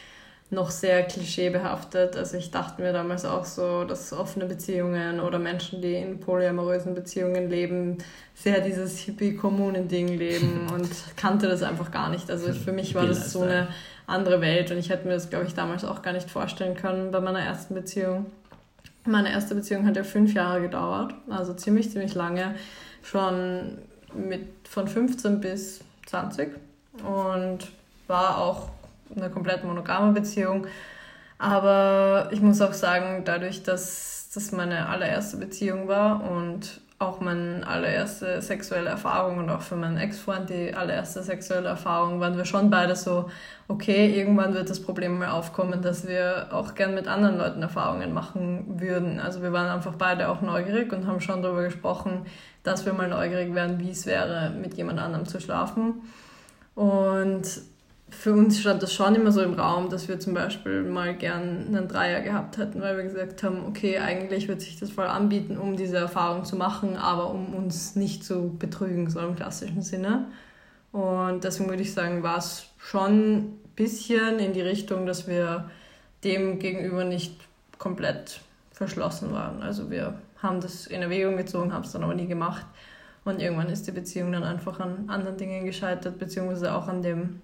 noch 0.50 0.72
sehr 0.72 1.04
klischeebehaftet. 1.04 2.16
Also 2.16 2.38
ich 2.38 2.51
dachte 2.51 2.82
mir 2.82 2.94
damals 2.94 3.25
auch 3.25 3.44
so, 3.44 3.84
dass 3.84 4.13
offene 4.13 4.46
Beziehungen 4.46 5.20
oder 5.20 5.39
Menschen, 5.39 5.82
die 5.82 5.96
in 5.96 6.20
polyamorösen 6.20 6.94
Beziehungen 6.94 7.50
leben, 7.50 7.98
sehr 8.34 8.62
dieses 8.62 9.00
Hippie-Kommunen-Ding 9.00 10.08
leben 10.08 10.68
und 10.74 10.89
kannte 11.18 11.48
das 11.48 11.63
einfach 11.63 11.92
gar 11.92 12.10
nicht. 12.10 12.32
Also 12.32 12.54
für 12.54 12.72
mich 12.72 12.96
war 12.96 13.06
das 13.06 13.32
so 13.32 13.42
eine 13.42 13.68
andere 14.06 14.39
Welt 14.39 14.72
und 14.72 14.77
ich 14.77 14.89
hätte 14.89 15.06
mir 15.06 15.16
das, 15.16 15.30
glaube 15.30 15.46
ich, 15.46 15.54
damals 15.54 15.84
auch 15.84 16.01
gar 16.01 16.13
nicht 16.13 16.30
vorstellen 16.30 16.75
können 16.75 17.12
bei 17.12 17.20
meiner 17.20 17.42
ersten 17.42 17.74
Beziehung. 17.74 18.27
Meine 19.06 19.32
erste 19.32 19.54
Beziehung 19.54 19.86
hat 19.86 19.98
ja 19.98 20.04
fünf 20.04 20.34
Jahre 20.34 20.62
gedauert, 20.62 21.13
also 21.30 21.54
ziemlich, 21.54 21.92
ziemlich 21.92 22.13
lange. 22.13 22.56
Schon 23.04 23.80
mit, 24.13 24.48
von 24.68 24.88
15 24.88 25.42
bis 25.42 25.82
20 26.08 26.50
und 27.06 27.60
war 28.08 28.38
auch 28.38 28.70
eine 29.16 29.30
komplett 29.30 29.64
monogame 29.64 30.14
Beziehung. 30.14 30.68
Aber 31.40 32.30
ich 32.32 32.42
muss 32.42 32.62
auch 32.62 32.74
sagen, 32.74 33.24
dadurch, 33.26 33.64
dass 33.64 34.30
das 34.34 34.52
meine 34.52 34.90
allererste 34.90 35.38
Beziehung 35.38 35.88
war 35.88 36.30
und 36.30 36.82
auch 37.00 37.20
meine 37.20 37.66
allererste 37.68 38.42
sexuelle 38.42 38.90
Erfahrung 38.90 39.38
und 39.38 39.52
auch 39.52 39.62
für 39.62 39.76
meinen 39.76 39.98
Ex-Freund 39.98 40.50
die 40.50 40.74
allererste 40.74 41.22
sexuelle 41.22 41.70
Erfahrung, 41.70 42.20
waren 42.20 42.38
wir 42.38 42.46
schon 42.46 42.72
beide 42.72 42.96
so, 42.96 43.30
okay, 43.68 44.10
irgendwann 44.18 44.56
wird 44.56 44.72
das 44.72 44.82
Problem 44.82 45.20
mal 45.20 45.30
aufkommen, 45.30 45.84
dass 45.84 46.08
wir 46.08 46.48
auch 46.52 46.74
gern 46.74 46.96
mit 46.96 47.08
anderen 47.08 47.38
Leuten 47.38 47.62
Erfahrungen 47.62 48.14
machen 48.14 48.80
würden. 48.80 49.20
Also 49.20 49.44
wir 49.44 49.54
waren 49.54 49.68
einfach 49.68 49.94
beide 49.94 50.28
auch 50.30 50.42
neugierig 50.42 50.92
und 50.92 51.06
haben 51.06 51.22
schon 51.22 51.44
darüber 51.44 51.64
gesprochen, 51.64 52.26
dass 52.64 52.88
wir 52.88 52.94
mal 52.94 53.08
neugierig 53.08 53.54
werden, 53.54 53.78
wie 53.80 53.92
es 53.92 54.08
wäre, 54.08 54.50
mit 54.50 54.74
jemand 54.74 55.00
anderem 55.00 55.28
zu 55.28 55.40
schlafen. 55.40 56.02
Und 56.74 57.44
für 58.10 58.34
uns 58.34 58.60
stand 58.60 58.82
das 58.82 58.94
schon 58.94 59.16
immer 59.16 59.32
so 59.32 59.42
im 59.42 59.54
Raum, 59.54 59.90
dass 59.90 60.08
wir 60.08 60.20
zum 60.20 60.34
Beispiel 60.34 60.84
mal 60.84 61.16
gern 61.16 61.68
einen 61.68 61.88
Dreier 61.88 62.22
gehabt 62.22 62.58
hätten, 62.58 62.82
weil 62.82 62.96
wir 62.98 63.04
gesagt 63.04 63.44
haben, 63.44 63.66
okay, 63.66 64.00
eigentlich 64.00 64.48
wird 64.48 64.62
sich 64.62 64.80
das 64.80 64.92
voll 64.92 65.08
anbieten, 65.08 65.58
um 65.58 65.76
diese 65.76 65.98
Erfahrung 65.98 66.46
zu 66.46 66.56
machen, 66.56 66.96
aber 66.96 67.30
um 67.32 67.54
uns 67.54 67.96
nicht 67.96 68.24
zu 68.24 68.56
betrügen, 68.58 69.10
so 69.10 69.20
im 69.20 69.36
klassischen 69.36 69.82
Sinne. 69.82 70.28
Und 70.92 71.44
deswegen 71.44 71.70
würde 71.70 71.84
ich 71.84 71.94
sagen, 71.94 72.24
war 72.24 72.38
es 72.38 72.68
schon 72.78 73.38
ein 73.38 73.60
bisschen 73.76 74.40
in 74.40 74.54
die 74.54 74.62
Richtung, 74.62 75.06
dass 75.06 75.28
wir 75.28 75.70
dem 76.24 76.60
gegenüber 76.60 77.04
nicht 77.04 77.36
komplett 77.78 78.40
verschlossen 78.72 79.32
waren. 79.32 79.62
Also 79.62 79.92
wir 79.92 80.20
haben 80.42 80.62
das 80.62 80.88
in 80.88 81.02
Erwägung 81.02 81.38
gezogen, 81.38 81.74
haben 81.74 81.84
es 81.84 81.92
dann 81.92 82.04
aber 82.04 82.16
nie 82.16 82.28
gemacht. 82.28 82.66
Und 83.26 83.42
irgendwann 83.42 83.70
ist 83.70 83.86
die 83.88 83.92
Beziehung 83.92 84.32
dann 84.32 84.44
einfach 84.44 84.80
an 84.80 85.10
anderen 85.10 85.38
Dingen 85.38 85.66
gescheitert, 85.66 86.18
beziehungsweise 86.18 86.74
auch 86.74 86.88
an 86.88 87.02
dem, 87.02 87.42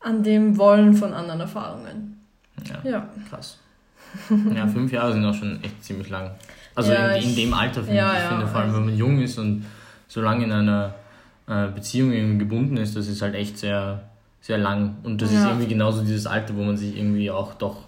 an 0.00 0.22
dem 0.22 0.56
Wollen 0.56 0.94
von 0.94 1.12
anderen 1.12 1.40
Erfahrungen. 1.40 2.20
Ja, 2.64 2.90
ja. 2.90 3.08
krass. 3.28 3.58
Ja, 4.54 4.66
fünf 4.66 4.92
Jahre 4.92 5.12
sind 5.12 5.24
auch 5.24 5.34
schon 5.34 5.62
echt 5.62 5.84
ziemlich 5.84 6.08
lang. 6.10 6.32
Also 6.74 6.92
ja, 6.92 7.12
in, 7.12 7.30
in, 7.30 7.36
dem 7.36 7.54
Alter 7.54 7.82
finde 7.82 7.96
ja, 7.96 8.12
ich. 8.12 8.22
Ich 8.22 8.28
finde, 8.28 8.46
vor 8.46 8.60
allem 8.60 8.74
wenn 8.74 8.84
man 8.86 8.96
jung 8.96 9.20
ist 9.20 9.38
und 9.38 9.64
so 10.08 10.20
lange 10.20 10.44
in 10.44 10.52
einer 10.52 10.94
äh, 11.46 11.68
Beziehung 11.68 12.38
gebunden 12.38 12.76
ist, 12.76 12.96
das 12.96 13.06
ist 13.06 13.22
halt 13.22 13.34
echt 13.34 13.58
sehr, 13.58 14.02
sehr 14.40 14.58
lang. 14.58 14.96
Und 15.04 15.22
das 15.22 15.32
ist 15.32 15.44
irgendwie 15.44 15.68
genauso 15.68 16.02
dieses 16.02 16.26
Alter, 16.26 16.56
wo 16.56 16.64
man 16.64 16.76
sich 16.76 16.96
irgendwie 16.96 17.30
auch 17.30 17.54
doch 17.54 17.84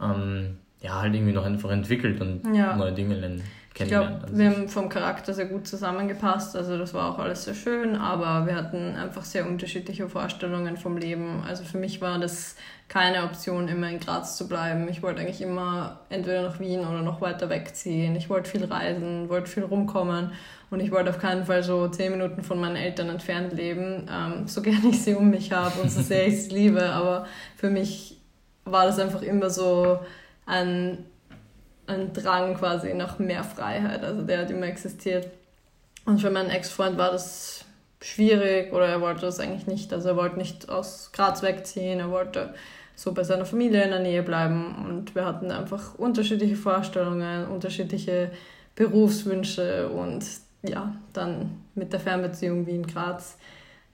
ähm, 0.00 0.58
ja, 0.80 1.00
halt 1.00 1.14
irgendwie 1.14 1.32
noch 1.32 1.44
einfach 1.44 1.70
entwickelt 1.70 2.20
und 2.20 2.44
neue 2.44 2.92
Dinge 2.92 3.14
lernen. 3.14 3.42
Ich 3.78 3.88
glaube, 3.88 4.20
wir 4.30 4.50
haben 4.50 4.68
vom 4.68 4.88
Charakter 4.88 5.34
sehr 5.34 5.46
gut 5.46 5.66
zusammengepasst. 5.66 6.56
Also 6.56 6.78
das 6.78 6.94
war 6.94 7.12
auch 7.12 7.18
alles 7.18 7.44
sehr 7.44 7.54
schön, 7.54 7.94
aber 7.96 8.46
wir 8.46 8.56
hatten 8.56 8.96
einfach 8.96 9.24
sehr 9.24 9.46
unterschiedliche 9.46 10.08
Vorstellungen 10.08 10.78
vom 10.78 10.96
Leben. 10.96 11.42
Also 11.46 11.64
für 11.64 11.76
mich 11.76 12.00
war 12.00 12.18
das 12.18 12.56
keine 12.88 13.24
Option, 13.24 13.68
immer 13.68 13.90
in 13.90 14.00
Graz 14.00 14.36
zu 14.36 14.48
bleiben. 14.48 14.88
Ich 14.88 15.02
wollte 15.02 15.20
eigentlich 15.20 15.42
immer 15.42 16.00
entweder 16.08 16.42
nach 16.42 16.58
Wien 16.58 16.80
oder 16.80 17.02
noch 17.02 17.20
weiter 17.20 17.50
wegziehen. 17.50 18.16
Ich 18.16 18.30
wollte 18.30 18.48
viel 18.48 18.64
reisen, 18.64 19.28
wollte 19.28 19.50
viel 19.50 19.64
rumkommen 19.64 20.32
und 20.70 20.80
ich 20.80 20.90
wollte 20.90 21.10
auf 21.10 21.18
keinen 21.18 21.44
Fall 21.44 21.62
so 21.62 21.88
zehn 21.88 22.12
Minuten 22.12 22.42
von 22.42 22.58
meinen 22.58 22.76
Eltern 22.76 23.08
entfernt 23.08 23.52
leben, 23.52 24.08
ähm, 24.10 24.48
so 24.48 24.62
gerne 24.62 24.88
ich 24.88 25.02
sie 25.02 25.14
um 25.14 25.30
mich 25.30 25.52
habe 25.52 25.80
und 25.82 25.90
so 25.90 26.00
sehr 26.00 26.26
ich 26.26 26.44
sie 26.44 26.50
liebe. 26.50 26.82
Aber 26.82 27.26
für 27.56 27.68
mich 27.68 28.20
war 28.64 28.86
das 28.86 28.98
einfach 28.98 29.22
immer 29.22 29.50
so 29.50 29.98
ein 30.46 31.04
ein 31.86 32.12
Drang 32.12 32.54
quasi 32.54 32.94
nach 32.94 33.18
mehr 33.18 33.44
Freiheit. 33.44 34.02
Also 34.02 34.22
der 34.22 34.40
hat 34.40 34.50
immer 34.50 34.66
existiert. 34.66 35.28
Und 36.04 36.20
für 36.20 36.30
meinen 36.30 36.50
Ex-Freund 36.50 36.96
war 36.98 37.10
das 37.10 37.64
schwierig 38.00 38.72
oder 38.72 38.86
er 38.86 39.00
wollte 39.00 39.22
das 39.22 39.40
eigentlich 39.40 39.66
nicht. 39.66 39.92
Also 39.92 40.10
er 40.10 40.16
wollte 40.16 40.38
nicht 40.38 40.68
aus 40.68 41.10
Graz 41.12 41.42
wegziehen, 41.42 41.98
er 41.98 42.10
wollte 42.10 42.54
so 42.94 43.12
bei 43.12 43.24
seiner 43.24 43.44
Familie 43.44 43.82
in 43.82 43.90
der 43.90 44.00
Nähe 44.00 44.22
bleiben. 44.22 44.86
Und 44.86 45.14
wir 45.14 45.24
hatten 45.24 45.50
einfach 45.50 45.94
unterschiedliche 45.96 46.56
Vorstellungen, 46.56 47.46
unterschiedliche 47.48 48.30
Berufswünsche 48.74 49.88
und 49.88 50.24
ja, 50.62 50.94
dann 51.12 51.62
mit 51.74 51.92
der 51.92 52.00
Fernbeziehung 52.00 52.66
Wien-Graz 52.66 53.36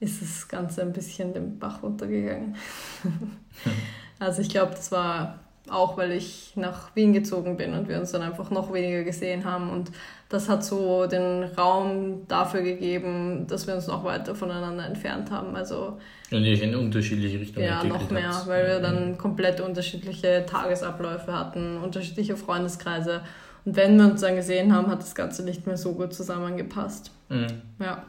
ist 0.00 0.20
das 0.20 0.48
Ganze 0.48 0.82
ein 0.82 0.92
bisschen 0.92 1.32
den 1.32 1.58
Bach 1.58 1.82
runtergegangen. 1.82 2.56
also 4.18 4.42
ich 4.42 4.48
glaube, 4.48 4.72
das 4.72 4.90
war 4.90 5.38
auch 5.68 5.96
weil 5.96 6.12
ich 6.12 6.52
nach 6.56 6.94
Wien 6.96 7.12
gezogen 7.12 7.56
bin 7.56 7.72
und 7.74 7.88
wir 7.88 7.98
uns 7.98 8.10
dann 8.12 8.22
einfach 8.22 8.50
noch 8.50 8.72
weniger 8.72 9.04
gesehen 9.04 9.44
haben. 9.44 9.70
Und 9.70 9.92
das 10.28 10.48
hat 10.48 10.64
so 10.64 11.06
den 11.06 11.44
Raum 11.44 12.26
dafür 12.26 12.62
gegeben, 12.62 13.46
dass 13.48 13.66
wir 13.66 13.74
uns 13.74 13.86
noch 13.86 14.02
weiter 14.04 14.34
voneinander 14.34 14.86
entfernt 14.86 15.30
haben. 15.30 15.54
Also 15.54 15.98
und 16.30 16.44
ihr 16.44 16.60
in 16.62 16.74
unterschiedliche 16.74 17.38
Richtungen 17.38 17.66
Ja, 17.66 17.84
noch 17.84 18.10
mehr, 18.10 18.34
habt. 18.34 18.48
weil 18.48 18.66
wir 18.66 18.80
dann 18.80 19.18
komplett 19.18 19.60
unterschiedliche 19.60 20.44
Tagesabläufe 20.46 21.32
hatten, 21.32 21.76
unterschiedliche 21.78 22.36
Freundeskreise. 22.36 23.20
Und 23.64 23.76
wenn 23.76 23.96
wir 23.98 24.06
uns 24.06 24.22
dann 24.22 24.34
gesehen 24.34 24.74
haben, 24.74 24.88
hat 24.88 25.00
das 25.00 25.14
Ganze 25.14 25.44
nicht 25.44 25.66
mehr 25.66 25.76
so 25.76 25.92
gut 25.92 26.12
zusammengepasst. 26.14 27.12
Mhm. 27.28 27.46
Ja. 27.78 28.04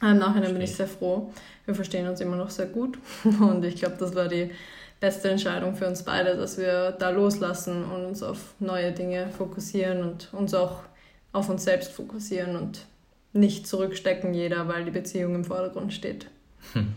Im 0.00 0.18
Nachhinein 0.18 0.52
bin 0.52 0.62
ich 0.62 0.74
sehr 0.74 0.88
froh. 0.88 1.30
Wir 1.64 1.76
verstehen 1.76 2.08
uns 2.08 2.20
immer 2.20 2.36
noch 2.36 2.50
sehr 2.50 2.66
gut. 2.66 2.98
Und 3.24 3.64
ich 3.64 3.76
glaube, 3.76 3.96
das 4.00 4.16
war 4.16 4.26
die 4.26 4.50
beste 5.02 5.28
Entscheidung 5.28 5.74
für 5.74 5.88
uns 5.88 6.04
beide, 6.04 6.36
dass 6.36 6.58
wir 6.58 6.92
da 6.92 7.10
loslassen 7.10 7.84
und 7.84 8.04
uns 8.04 8.22
auf 8.22 8.54
neue 8.60 8.92
Dinge 8.92 9.28
fokussieren 9.36 10.00
und 10.04 10.28
uns 10.32 10.54
auch 10.54 10.78
auf 11.32 11.48
uns 11.48 11.64
selbst 11.64 11.90
fokussieren 11.90 12.54
und 12.54 12.86
nicht 13.32 13.66
zurückstecken 13.66 14.32
jeder, 14.32 14.68
weil 14.68 14.84
die 14.84 14.92
Beziehung 14.92 15.34
im 15.34 15.44
Vordergrund 15.44 15.92
steht. 15.92 16.28
Hm. 16.72 16.92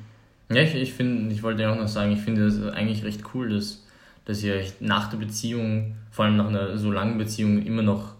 Ja, 0.49 0.61
ich, 0.61 0.75
ich 0.75 0.93
finde, 0.93 1.33
ich 1.33 1.41
wollte 1.41 1.63
ja 1.63 1.73
auch 1.73 1.77
noch 1.77 1.87
sagen, 1.87 2.11
ich 2.11 2.19
finde 2.19 2.45
es 2.45 2.61
eigentlich 2.61 3.03
recht 3.03 3.23
cool, 3.33 3.49
dass, 3.49 3.83
dass 4.25 4.43
ihr 4.43 4.53
euch 4.53 4.73
nach 4.81 5.09
der 5.09 5.17
Beziehung, 5.17 5.95
vor 6.11 6.25
allem 6.25 6.37
nach 6.37 6.47
einer 6.47 6.77
so 6.77 6.91
langen 6.91 7.17
Beziehung, 7.17 7.65
immer 7.65 7.81
noch 7.81 8.13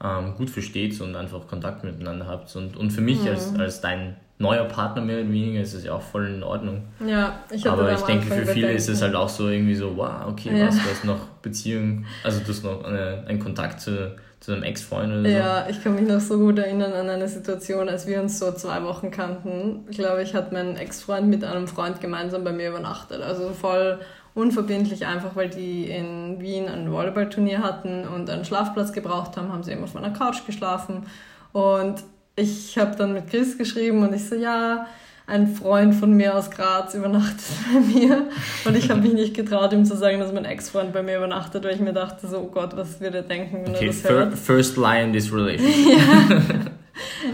ähm, 0.00 0.36
gut 0.36 0.48
versteht 0.48 1.00
und 1.00 1.16
einfach 1.16 1.48
Kontakt 1.48 1.82
miteinander 1.82 2.28
habt. 2.28 2.54
Und, 2.54 2.76
und 2.76 2.92
für 2.92 3.00
mich 3.00 3.22
mhm. 3.22 3.28
als, 3.30 3.52
als 3.56 3.80
dein 3.80 4.14
neuer 4.38 4.64
Partner 4.64 5.02
mehr 5.02 5.20
oder 5.20 5.30
weniger 5.30 5.60
ist 5.60 5.74
es 5.74 5.84
ja 5.84 5.92
auch 5.92 6.02
voll 6.02 6.26
in 6.26 6.42
Ordnung. 6.42 6.82
Ja, 7.06 7.40
ich 7.50 7.68
Aber 7.68 7.92
ich 7.92 8.00
denke, 8.00 8.26
für 8.26 8.46
viele 8.46 8.72
ist 8.72 8.88
es 8.88 9.00
halt 9.00 9.14
auch 9.14 9.28
so 9.28 9.48
irgendwie 9.48 9.74
so, 9.74 9.96
wow, 9.96 10.26
okay, 10.28 10.58
ja. 10.58 10.66
was, 10.66 10.76
du 10.76 10.90
hast 10.90 11.04
noch 11.04 11.28
Beziehung, 11.40 12.04
also 12.24 12.40
du 12.40 12.48
hast 12.48 12.64
noch 12.64 12.84
eine, 12.84 13.24
einen 13.28 13.38
Kontakt 13.38 13.80
zu, 13.80 14.16
zu 14.40 14.52
einem 14.52 14.64
Ex-Freund 14.64 15.12
oder 15.12 15.22
so. 15.22 15.28
Ja, 15.28 15.66
ich 15.68 15.82
kann 15.82 15.94
mich 15.94 16.06
noch 16.08 16.20
so 16.20 16.38
gut 16.38 16.58
erinnern 16.58 16.92
an 16.92 17.08
eine 17.08 17.28
Situation, 17.28 17.88
als 17.88 18.06
wir 18.06 18.20
uns 18.20 18.38
so 18.38 18.50
zwei 18.52 18.82
Wochen 18.82 19.12
kannten. 19.12 19.84
Ich 19.88 19.98
glaube, 19.98 20.22
ich 20.22 20.34
hatte 20.34 20.52
mein 20.52 20.76
Ex-Freund 20.76 21.28
mit 21.28 21.44
einem 21.44 21.68
Freund 21.68 22.00
gemeinsam 22.00 22.42
bei 22.42 22.52
mir 22.52 22.70
übernachtet. 22.70 23.22
Also 23.22 23.50
voll 23.50 24.00
unverbindlich 24.34 25.06
einfach, 25.06 25.36
weil 25.36 25.48
die 25.48 25.88
in 25.88 26.40
Wien 26.40 26.68
ein 26.68 26.90
Volleyballturnier 26.90 27.62
hatten 27.62 28.06
und 28.08 28.28
einen 28.28 28.44
Schlafplatz 28.44 28.92
gebraucht 28.92 29.36
haben, 29.36 29.52
haben 29.52 29.62
sie 29.62 29.70
immer 29.70 29.84
auf 29.84 29.94
meiner 29.94 30.10
Couch 30.10 30.44
geschlafen. 30.44 31.06
Und 31.52 32.02
ich 32.36 32.76
habe 32.78 32.96
dann 32.96 33.12
mit 33.12 33.28
Chris 33.28 33.56
geschrieben 33.56 34.02
und 34.02 34.14
ich 34.14 34.24
so, 34.28 34.34
ja, 34.34 34.86
ein 35.26 35.54
Freund 35.54 35.94
von 35.94 36.12
mir 36.12 36.36
aus 36.36 36.50
Graz 36.50 36.94
übernachtet 36.94 37.44
bei 37.72 37.80
mir. 37.80 38.28
Und 38.64 38.76
ich 38.76 38.90
habe 38.90 39.00
mich 39.00 39.14
nicht 39.14 39.34
getraut, 39.34 39.72
ihm 39.72 39.84
zu 39.84 39.96
sagen, 39.96 40.20
dass 40.20 40.32
mein 40.32 40.44
Ex-Freund 40.44 40.92
bei 40.92 41.02
mir 41.02 41.16
übernachtet, 41.16 41.64
weil 41.64 41.74
ich 41.74 41.80
mir 41.80 41.94
dachte, 41.94 42.26
so, 42.26 42.40
oh 42.40 42.50
Gott, 42.52 42.76
was 42.76 43.00
würde 43.00 43.18
er 43.18 43.22
denken, 43.22 43.64
wenn 43.64 43.74
okay, 43.74 43.86
er 43.86 43.92
das 43.92 44.04
hört. 44.04 44.38
First 44.38 44.76
lie 44.76 45.02
in 45.02 45.12
this 45.12 45.32
relationship. 45.32 45.98
ja. 45.98 46.42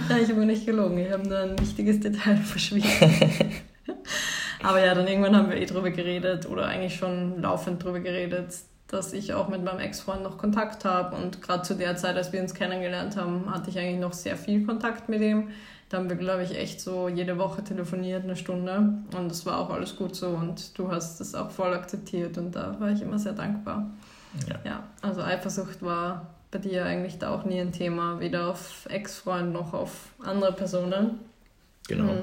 ja, 0.16 0.22
ich 0.22 0.30
habe 0.30 0.46
nicht 0.46 0.66
gelogen. 0.66 0.98
Ich 0.98 1.10
habe 1.10 1.28
da 1.28 1.42
ein 1.42 1.58
wichtiges 1.58 1.98
Detail 1.98 2.36
verschwiegen. 2.36 2.88
Aber 4.62 4.84
ja, 4.84 4.94
dann 4.94 5.08
irgendwann 5.08 5.34
haben 5.34 5.50
wir 5.50 5.56
eh 5.56 5.64
drüber 5.64 5.90
geredet 5.90 6.46
oder 6.46 6.66
eigentlich 6.66 6.94
schon 6.94 7.40
laufend 7.40 7.82
drüber 7.82 8.00
geredet, 8.00 8.54
dass 8.90 9.12
ich 9.12 9.34
auch 9.34 9.48
mit 9.48 9.62
meinem 9.62 9.78
Ex-Freund 9.78 10.22
noch 10.22 10.36
Kontakt 10.36 10.84
habe. 10.84 11.16
Und 11.16 11.40
gerade 11.40 11.62
zu 11.62 11.74
der 11.74 11.96
Zeit, 11.96 12.16
als 12.16 12.32
wir 12.32 12.42
uns 12.42 12.54
kennengelernt 12.54 13.16
haben, 13.16 13.52
hatte 13.52 13.70
ich 13.70 13.78
eigentlich 13.78 14.00
noch 14.00 14.12
sehr 14.12 14.36
viel 14.36 14.66
Kontakt 14.66 15.08
mit 15.08 15.20
ihm. 15.20 15.50
Da 15.88 15.98
haben 15.98 16.08
wir, 16.08 16.16
glaube 16.16 16.42
ich, 16.42 16.56
echt 16.56 16.80
so 16.80 17.08
jede 17.08 17.38
Woche 17.38 17.62
telefoniert, 17.62 18.24
eine 18.24 18.36
Stunde. 18.36 18.94
Und 19.16 19.30
das 19.30 19.46
war 19.46 19.58
auch 19.58 19.70
alles 19.70 19.96
gut 19.96 20.16
so. 20.16 20.28
Und 20.28 20.76
du 20.76 20.90
hast 20.90 21.20
das 21.20 21.34
auch 21.34 21.50
voll 21.50 21.72
akzeptiert. 21.72 22.36
Und 22.36 22.56
da 22.56 22.78
war 22.80 22.90
ich 22.90 23.00
immer 23.00 23.18
sehr 23.18 23.32
dankbar. 23.32 23.90
Ja, 24.48 24.58
ja 24.64 24.82
also 25.02 25.22
Eifersucht 25.22 25.82
war 25.82 26.26
bei 26.50 26.58
dir 26.58 26.84
eigentlich 26.84 27.18
da 27.18 27.30
auch 27.30 27.44
nie 27.44 27.60
ein 27.60 27.72
Thema, 27.72 28.18
weder 28.18 28.48
auf 28.48 28.86
Ex-Freund 28.88 29.52
noch 29.52 29.72
auf 29.72 30.08
andere 30.22 30.52
Personen. 30.52 31.20
Genau. 31.86 32.12
Mhm. 32.12 32.22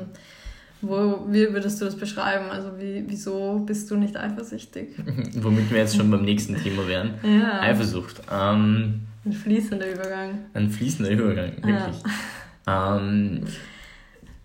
Wo, 0.82 1.26
wie 1.30 1.52
würdest 1.54 1.82
du 1.82 1.86
das 1.86 1.96
beschreiben? 1.96 2.50
Also 2.52 2.72
wie, 2.80 3.04
wieso 3.08 3.60
bist 3.66 3.90
du 3.90 3.96
nicht 3.96 4.16
eifersüchtig? 4.16 4.90
Womit 5.42 5.72
wir 5.72 5.80
jetzt 5.80 5.96
schon 5.96 6.12
beim 6.12 6.24
nächsten 6.24 6.56
Thema 6.56 6.88
wären. 6.88 7.16
Ja. 7.24 7.62
Eifersucht. 7.62 8.22
Ähm, 8.32 9.02
ein 9.26 9.34
fließender 9.34 9.92
Übergang. 9.92 10.40
Ein 10.54 10.70
fließender 10.70 11.12
Übergang, 11.12 11.52
wirklich. 11.58 12.04
Ja. 12.68 12.98
Ähm, 12.98 13.42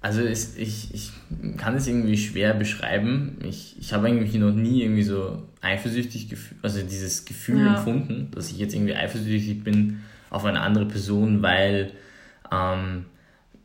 also 0.00 0.22
es, 0.22 0.56
ich, 0.56 0.92
ich 0.94 1.12
kann 1.58 1.76
es 1.76 1.86
irgendwie 1.86 2.16
schwer 2.16 2.54
beschreiben. 2.54 3.38
Ich, 3.44 3.76
ich 3.78 3.92
habe 3.92 4.08
eigentlich 4.08 4.34
noch 4.34 4.52
nie 4.52 4.82
irgendwie 4.82 5.04
so 5.04 5.42
eifersüchtig, 5.60 6.28
gefühlt, 6.28 6.64
also 6.64 6.82
dieses 6.82 7.24
Gefühl 7.24 7.60
ja. 7.60 7.76
empfunden, 7.76 8.28
dass 8.32 8.50
ich 8.50 8.58
jetzt 8.58 8.74
irgendwie 8.74 8.96
eifersüchtig 8.96 9.62
bin 9.62 10.00
auf 10.30 10.44
eine 10.44 10.60
andere 10.60 10.86
Person, 10.86 11.42
weil 11.42 11.92
ähm, 12.50 13.04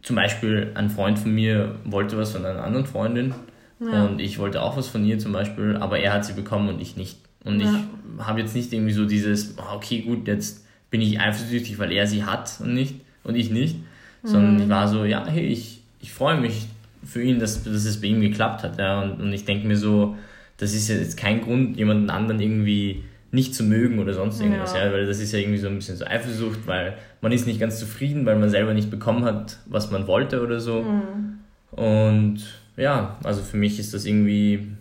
zum 0.02 0.16
Beispiel 0.16 0.72
ein 0.76 0.90
Freund 0.90 1.20
von 1.20 1.34
mir 1.34 1.76
wollte 1.84 2.18
was 2.18 2.32
von 2.32 2.46
einer 2.46 2.64
anderen 2.64 2.86
Freundin 2.86 3.34
ja. 3.80 4.06
und 4.06 4.20
ich 4.20 4.40
wollte 4.40 4.62
auch 4.62 4.78
was 4.78 4.88
von 4.88 5.06
ihr 5.06 5.20
zum 5.20 5.34
Beispiel, 5.34 5.76
aber 5.78 6.00
er 6.00 6.14
hat 6.14 6.26
sie 6.26 6.34
bekommen 6.34 6.70
und 6.70 6.82
ich 6.82 6.96
nicht. 6.96 7.18
Und 7.44 7.60
ja. 7.60 7.74
ich 8.20 8.26
habe 8.26 8.42
jetzt 8.42 8.56
nicht 8.56 8.74
irgendwie 8.74 8.94
so 8.94 9.06
dieses, 9.06 9.58
ah, 9.58 9.76
okay, 9.76 10.02
gut, 10.02 10.28
jetzt 10.28 10.66
bin 10.90 11.02
ich 11.02 11.20
eifersüchtig, 11.20 11.80
weil 11.80 11.92
er 11.92 12.08
sie 12.08 12.24
hat 12.24 12.58
und 12.60 12.74
nicht 12.74 12.96
und 13.24 13.36
ich 13.36 13.50
nicht, 13.52 13.78
mhm. 14.24 14.28
sondern 14.28 14.62
ich 14.62 14.70
war 14.70 14.88
so, 14.88 15.06
ja, 15.06 15.26
hey, 15.26 15.46
ich, 15.48 15.82
ich 16.02 16.14
freue 16.14 16.40
mich 16.40 16.68
für 17.04 17.22
ihn, 17.22 17.40
dass, 17.40 17.64
dass 17.64 17.86
es 17.86 18.02
bei 18.02 18.08
ihm 18.08 18.22
geklappt 18.22 18.64
hat. 18.64 18.78
Ja, 18.78 19.02
und, 19.02 19.22
und 19.22 19.34
ich 19.34 19.46
denke 19.46 19.68
mir 19.68 19.78
so, 19.78 20.16
das 20.58 20.74
ist 20.74 20.88
jetzt 20.88 21.18
kein 21.18 21.42
Grund, 21.42 21.78
jemanden 21.78 22.10
anderen 22.10 22.40
irgendwie 22.42 23.04
nicht 23.32 23.54
zu 23.54 23.64
mögen 23.64 24.00
oder 24.00 24.14
sonst 24.14 24.40
irgendwas, 24.40 24.74
ja. 24.74 24.86
ja. 24.86 24.94
weil 24.94 25.06
das 25.06 25.20
ist 25.20 25.32
ja 25.34 25.40
irgendwie 25.40 25.58
so 25.58 25.68
ein 25.68 25.76
bisschen 25.76 25.98
so 25.98 26.06
Eifersucht, 26.06 26.66
weil 26.66 26.98
man 27.22 27.32
ist 27.32 27.46
nicht 27.46 27.60
ganz 27.60 27.80
zufrieden, 27.80 28.26
weil 28.26 28.38
man 28.38 28.50
selber 28.50 28.74
nicht 28.74 28.90
bekommen 28.90 29.26
hat, 29.26 29.60
was 29.66 29.92
man 29.92 30.08
wollte 30.08 30.42
oder 30.42 30.60
so. 30.60 30.84
Mhm. 30.84 31.40
Und 31.72 32.40
ja, 32.78 33.18
also 33.24 33.42
für 33.42 33.58
mich 33.58 33.80
ist 33.80 33.94
das 33.94 34.06
irgendwie 34.06 34.72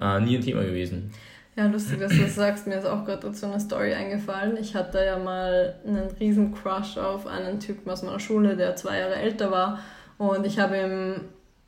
äh, 0.00 0.20
nie 0.20 0.36
ein 0.36 0.42
Thema 0.42 0.64
gewesen. 0.64 1.12
Ja, 1.56 1.66
lustig, 1.66 2.00
dass 2.00 2.10
du 2.10 2.22
das 2.22 2.34
sagst. 2.34 2.66
Mir 2.66 2.78
ist 2.78 2.86
auch 2.86 3.04
gerade 3.04 3.28
dazu 3.28 3.46
eine 3.46 3.60
Story 3.60 3.94
eingefallen. 3.94 4.56
Ich 4.56 4.74
hatte 4.74 5.04
ja 5.04 5.18
mal 5.18 5.76
einen 5.86 6.10
riesen 6.18 6.52
Crush 6.52 6.98
auf 6.98 7.28
einen 7.28 7.60
Typen 7.60 7.88
aus 7.90 8.02
meiner 8.02 8.18
Schule, 8.18 8.56
der 8.56 8.74
zwei 8.74 8.98
Jahre 8.98 9.14
älter 9.14 9.52
war. 9.52 9.78
Und 10.18 10.44
ich 10.46 10.58
habe 10.58 10.76
ihm, 10.76 11.20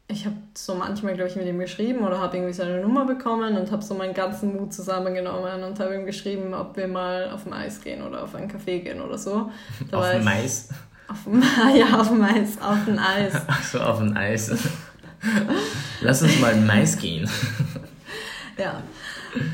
ich 0.09 0.25
habe 0.25 0.37
so 0.55 0.75
manchmal, 0.75 1.15
glaube 1.15 1.31
ich, 1.31 1.37
mit 1.37 1.47
ihm 1.47 1.59
geschrieben 1.59 2.05
oder 2.07 2.21
habe 2.21 2.37
irgendwie 2.37 2.53
seine 2.53 2.81
Nummer 2.81 3.05
bekommen 3.07 3.57
und 3.57 3.71
habe 3.73 3.83
so 3.83 3.95
meinen 3.95 4.15
ganzen 4.15 4.57
Mut 4.57 4.73
zusammengenommen 4.73 5.65
und 5.65 5.81
habe 5.81 5.97
ihm 5.97 6.07
geschrieben, 6.07 6.55
ob 6.55 6.77
wir 6.77 6.87
mal 6.87 7.31
auf 7.31 7.43
dem 7.43 7.53
Eis 7.53 7.81
gehen 7.81 8.03
oder 8.03 8.23
auf 8.23 8.35
einen 8.35 8.49
Café 8.49 8.83
gehen 8.83 9.01
oder 9.01 9.19
so. 9.19 9.51
Da 9.91 9.99
auf 10.01 10.13
dem 10.13 10.29
Eis? 10.29 10.69
Auf 11.09 11.25
dem, 11.25 11.43
ja, 11.75 12.01
auf 12.01 12.09
dem 12.09 12.23
Eis, 12.23 12.59
auf 12.61 12.85
dem 12.85 12.99
Eis. 12.99 13.33
Ach 13.47 13.63
so, 13.63 13.81
auf 13.81 13.99
dem 13.99 14.17
Eis. 14.17 14.53
Lass 16.01 16.23
uns 16.23 16.41
mal 16.41 16.55
Mais 16.55 16.97
gehen. 16.97 17.29
ja. 18.57 18.83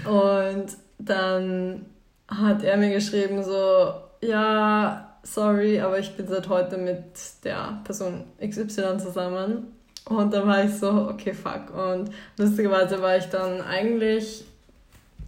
Und 0.05 0.67
dann 0.99 1.87
hat 2.29 2.63
er 2.63 2.77
mir 2.77 2.91
geschrieben 2.91 3.43
so, 3.43 3.95
ja, 4.21 5.17
sorry, 5.23 5.81
aber 5.81 5.99
ich 5.99 6.15
bin 6.17 6.29
seit 6.29 6.49
heute 6.49 6.77
mit 6.77 7.05
der 7.45 7.81
Person 7.85 8.25
XY 8.41 8.99
zusammen. 8.99 9.73
Und 10.05 10.33
dann 10.33 10.49
war 10.49 10.65
ich 10.65 10.75
so, 10.75 10.91
okay, 11.11 11.33
fuck. 11.33 11.73
Und 11.77 12.11
lustigerweise 12.37 13.01
war 13.01 13.17
ich 13.17 13.27
dann 13.27 13.61
eigentlich, 13.61 14.45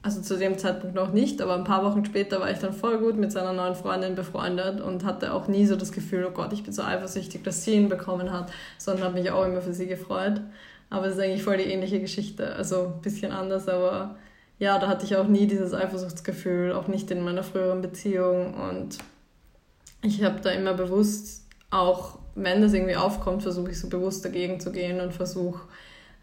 also 0.03 0.21
zu 0.21 0.37
dem 0.37 0.59
Zeitpunkt 0.59 0.95
noch 0.95 1.13
nicht, 1.13 1.41
aber 1.41 1.55
ein 1.55 1.65
paar 1.65 1.85
Wochen 1.85 2.05
später 2.05 2.41
war 2.41 2.51
ich 2.51 2.59
dann 2.59 2.73
voll 2.73 2.99
gut 2.99 3.17
mit 3.17 3.31
seiner 3.31 3.53
neuen 3.53 3.77
Freundin 3.77 4.15
befreundet 4.15 4.81
und 4.81 5.05
hatte 5.05 5.33
auch 5.33 5.47
nie 5.49 5.67
so 5.67 5.77
das 5.77 5.93
Gefühl, 5.93 6.27
oh 6.27 6.33
Gott, 6.33 6.53
ich 6.53 6.65
bin 6.65 6.73
so 6.73 6.83
eifersüchtig, 6.83 7.43
dass 7.45 7.65
sie 7.65 7.75
ihn 7.75 7.89
bekommen 7.89 8.33
hat, 8.33 8.51
sondern 8.79 9.05
habe 9.05 9.21
mich 9.21 9.31
auch 9.31 9.47
immer 9.47 9.63
für 9.63 9.73
sie 9.73 9.87
gefreut. 9.87 10.41
Aber 10.91 11.07
es 11.07 11.15
ist 11.15 11.21
eigentlich 11.21 11.43
voll 11.43 11.57
die 11.57 11.65
ähnliche 11.65 12.01
Geschichte. 12.01 12.55
Also 12.55 12.95
ein 12.97 13.01
bisschen 13.01 13.33
anders, 13.33 13.69
aber 13.69 14.17
ja, 14.59 14.79
da 14.79 14.89
hatte 14.89 15.05
ich 15.05 15.17
auch 15.17 15.27
nie 15.27 15.47
dieses 15.47 15.73
Eifersuchtsgefühl, 15.73 16.73
auch 16.73 16.89
nicht 16.89 17.11
in 17.11 17.23
meiner 17.23 17.43
früheren 17.43 17.81
Beziehung. 17.81 18.55
Und 18.55 18.99
ich 20.03 20.23
habe 20.23 20.41
da 20.41 20.51
immer 20.51 20.75
bewusst, 20.75 21.45
auch 21.71 22.19
wenn 22.35 22.63
das 22.63 22.73
irgendwie 22.73 22.97
aufkommt, 22.97 23.43
versuche 23.43 23.71
ich 23.71 23.81
so 23.81 23.89
bewusst 23.89 24.25
dagegen 24.25 24.61
zu 24.61 24.73
gehen 24.73 25.01
und 25.01 25.13
versuche 25.13 25.61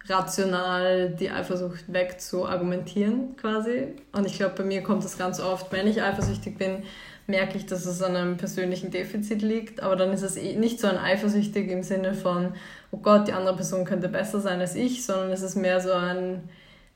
rational 0.08 1.10
die 1.12 1.30
Eifersucht 1.30 1.86
wegzuargumentieren 1.88 3.36
quasi. 3.38 3.88
Und 4.12 4.26
ich 4.26 4.36
glaube, 4.36 4.56
bei 4.58 4.64
mir 4.64 4.82
kommt 4.82 5.04
das 5.04 5.18
ganz 5.18 5.40
oft, 5.40 5.72
wenn 5.72 5.88
ich 5.88 6.02
eifersüchtig 6.02 6.58
bin, 6.58 6.84
merke 7.28 7.58
ich, 7.58 7.66
dass 7.66 7.86
es 7.86 8.02
an 8.02 8.16
einem 8.16 8.38
persönlichen 8.38 8.92
Defizit 8.92 9.42
liegt. 9.42 9.82
Aber 9.82 9.96
dann 9.96 10.12
ist 10.12 10.24
es 10.24 10.38
eh 10.38 10.56
nicht 10.56 10.80
so 10.80 10.88
ein 10.88 10.98
eifersüchtig 10.98 11.70
im 11.70 11.84
Sinne 11.84 12.14
von, 12.14 12.54
oh 12.92 12.98
Gott, 12.98 13.28
die 13.28 13.34
andere 13.34 13.56
Person 13.56 13.86
könnte 13.86 14.10
besser 14.10 14.42
sein 14.42 14.60
als 14.60 14.76
ich, 14.76 15.06
sondern 15.06 15.32
es 15.32 15.42
ist 15.42 15.56
mehr 15.56 15.80
so 15.80 15.94
ein, 15.94 16.50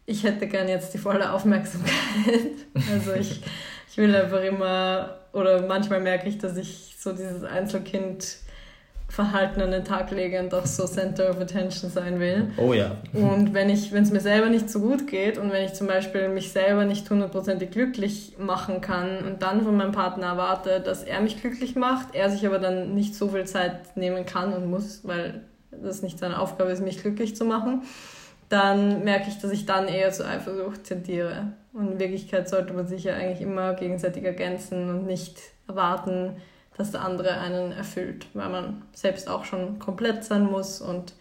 ich 0.05 0.23
hätte 0.23 0.47
gern 0.47 0.67
jetzt 0.67 0.93
die 0.93 0.97
volle 0.97 1.31
Aufmerksamkeit. 1.31 1.93
Also 2.91 3.13
ich, 3.13 3.41
ich 3.89 3.97
will 3.97 4.13
einfach 4.13 4.43
immer, 4.43 5.21
oder 5.31 5.65
manchmal 5.65 6.01
merke 6.01 6.27
ich, 6.27 6.37
dass 6.37 6.57
ich 6.57 6.95
so 6.99 7.13
dieses 7.13 7.45
Einzelkind 7.45 8.39
Verhalten 9.15 9.61
an 9.61 9.71
den 9.71 9.85
Tag 9.85 10.11
lege 10.11 10.41
und 10.41 10.53
auch 10.53 10.65
so 10.65 10.85
Center 10.85 11.29
of 11.29 11.39
Attention 11.39 11.89
sein 11.89 12.19
will. 12.19 12.51
Oh 12.57 12.73
ja. 12.73 12.97
Und 13.13 13.53
wenn 13.53 13.69
ich, 13.69 13.93
wenn 13.93 14.03
es 14.03 14.11
mir 14.11 14.19
selber 14.19 14.49
nicht 14.49 14.69
so 14.69 14.81
gut 14.81 15.07
geht 15.07 15.37
und 15.37 15.53
wenn 15.53 15.63
ich 15.63 15.73
zum 15.73 15.87
Beispiel 15.87 16.27
mich 16.27 16.51
selber 16.51 16.83
nicht 16.83 17.09
hundertprozentig 17.09 17.71
glücklich 17.71 18.33
machen 18.37 18.81
kann 18.81 19.19
und 19.25 19.41
dann 19.41 19.63
von 19.63 19.77
meinem 19.77 19.93
Partner 19.93 20.27
erwarte, 20.27 20.81
dass 20.81 21.03
er 21.03 21.21
mich 21.21 21.39
glücklich 21.39 21.77
macht, 21.77 22.13
er 22.13 22.29
sich 22.29 22.45
aber 22.45 22.59
dann 22.59 22.93
nicht 22.93 23.15
so 23.15 23.29
viel 23.29 23.45
Zeit 23.45 23.95
nehmen 23.95 24.25
kann 24.25 24.51
und 24.51 24.69
muss, 24.69 25.07
weil 25.07 25.41
das 25.71 26.01
nicht 26.01 26.19
seine 26.19 26.37
Aufgabe 26.37 26.71
ist, 26.71 26.83
mich 26.83 27.01
glücklich 27.01 27.37
zu 27.37 27.45
machen, 27.45 27.83
dann 28.49 29.05
merke 29.05 29.29
ich, 29.29 29.39
dass 29.39 29.51
ich 29.51 29.65
dann 29.65 29.87
eher 29.87 30.11
zur 30.11 30.27
Eifersucht 30.27 30.83
tendiere. 30.83 31.53
Und 31.71 31.93
in 31.93 31.99
Wirklichkeit 31.99 32.49
sollte 32.49 32.73
man 32.73 32.85
sich 32.85 33.05
ja 33.05 33.15
eigentlich 33.15 33.41
immer 33.41 33.75
gegenseitig 33.75 34.25
ergänzen 34.25 34.89
und 34.89 35.05
nicht 35.05 35.37
erwarten, 35.69 36.35
dass 36.77 36.91
der 36.91 37.01
andere 37.01 37.39
einen 37.39 37.71
erfüllt, 37.71 38.27
weil 38.33 38.49
man 38.49 38.81
selbst 38.93 39.29
auch 39.29 39.45
schon 39.45 39.79
komplett 39.79 40.23
sein 40.23 40.43
muss 40.43 40.81
und 40.81 41.13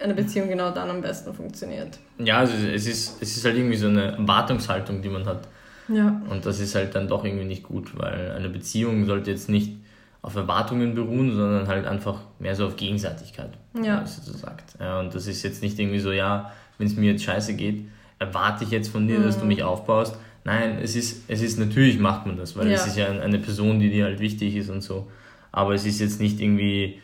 eine 0.00 0.14
Beziehung 0.14 0.48
genau 0.48 0.70
dann 0.70 0.90
am 0.90 1.02
besten 1.02 1.34
funktioniert. 1.34 1.98
Ja, 2.18 2.38
also 2.38 2.54
es 2.54 2.86
ist, 2.86 3.22
es 3.22 3.36
ist 3.36 3.44
halt 3.44 3.56
irgendwie 3.56 3.76
so 3.76 3.88
eine 3.88 4.12
Erwartungshaltung, 4.12 5.02
die 5.02 5.08
man 5.08 5.26
hat. 5.26 5.46
Ja. 5.88 6.22
Und 6.28 6.46
das 6.46 6.60
ist 6.60 6.74
halt 6.74 6.94
dann 6.94 7.08
doch 7.08 7.24
irgendwie 7.24 7.44
nicht 7.44 7.62
gut, 7.62 7.98
weil 7.98 8.32
eine 8.32 8.48
Beziehung 8.48 9.04
sollte 9.04 9.30
jetzt 9.30 9.48
nicht 9.48 9.76
auf 10.22 10.36
Erwartungen 10.36 10.94
beruhen, 10.94 11.34
sondern 11.34 11.66
halt 11.66 11.86
einfach 11.86 12.20
mehr 12.38 12.54
so 12.54 12.66
auf 12.66 12.76
Gegenseitigkeit, 12.76 13.50
ja. 13.82 14.06
so 14.06 14.32
sagt. 14.32 14.76
Ja, 14.80 15.00
und 15.00 15.14
das 15.14 15.26
ist 15.26 15.42
jetzt 15.42 15.62
nicht 15.62 15.78
irgendwie 15.78 15.98
so, 15.98 16.12
ja, 16.12 16.52
wenn 16.78 16.86
es 16.86 16.96
mir 16.96 17.12
jetzt 17.12 17.24
scheiße 17.24 17.54
geht, 17.54 17.88
erwarte 18.20 18.62
ich 18.64 18.70
jetzt 18.70 18.88
von 18.88 19.08
dir, 19.08 19.18
mhm. 19.18 19.24
dass 19.24 19.36
du 19.36 19.42
mhm. 19.42 19.48
mich 19.48 19.62
aufbaust. 19.64 20.16
Nein, 20.44 20.78
es 20.82 20.96
ist, 20.96 21.24
es 21.28 21.40
ist 21.40 21.58
natürlich 21.58 21.98
macht 21.98 22.26
man 22.26 22.36
das, 22.36 22.56
weil 22.56 22.68
ja. 22.68 22.74
es 22.74 22.86
ist 22.86 22.96
ja 22.96 23.08
eine 23.08 23.38
Person, 23.38 23.78
die 23.78 23.90
dir 23.90 24.04
halt 24.04 24.18
wichtig 24.18 24.56
ist 24.56 24.70
und 24.70 24.80
so. 24.80 25.08
Aber 25.52 25.74
es 25.74 25.84
ist 25.84 26.00
jetzt 26.00 26.20
nicht 26.20 26.40
irgendwie, 26.40 27.00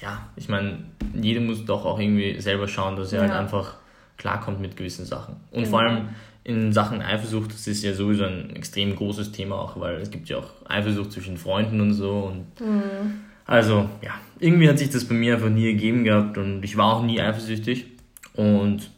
ja, 0.00 0.28
ich 0.34 0.48
meine, 0.48 0.78
jeder 1.14 1.40
muss 1.40 1.64
doch 1.64 1.84
auch 1.84 2.00
irgendwie 2.00 2.40
selber 2.40 2.66
schauen, 2.66 2.96
dass 2.96 3.12
er 3.12 3.20
halt 3.20 3.30
ja. 3.30 3.36
halt 3.36 3.44
einfach 3.44 3.76
klarkommt 4.16 4.60
mit 4.60 4.76
gewissen 4.76 5.04
Sachen. 5.04 5.36
Und 5.50 5.64
genau. 5.64 5.70
vor 5.70 5.80
allem, 5.80 6.08
in 6.44 6.72
Sachen 6.72 7.02
Eifersucht, 7.02 7.52
das 7.52 7.66
ist 7.66 7.84
ja 7.84 7.94
sowieso 7.94 8.24
ein 8.24 8.56
extrem 8.56 8.96
großes 8.96 9.30
Thema 9.30 9.56
auch, 9.56 9.78
weil 9.78 9.96
es 9.96 10.10
gibt 10.10 10.28
ja 10.28 10.38
auch 10.38 10.50
Eifersucht 10.68 11.12
zwischen 11.12 11.36
Freunden 11.36 11.80
und 11.80 11.92
so. 11.94 12.32
Und 12.32 12.60
mhm. 12.60 13.20
Also, 13.46 13.88
ja, 14.02 14.12
irgendwie 14.38 14.68
hat 14.68 14.78
sich 14.78 14.90
das 14.90 15.04
bei 15.04 15.14
mir 15.14 15.34
einfach 15.34 15.50
nie 15.50 15.72
gegeben 15.72 16.04
gehabt 16.04 16.38
und 16.38 16.64
ich 16.64 16.76
war 16.76 16.96
auch 16.96 17.02
nie 17.02 17.20
eifersüchtig. 17.20 17.86
Und 18.34 18.90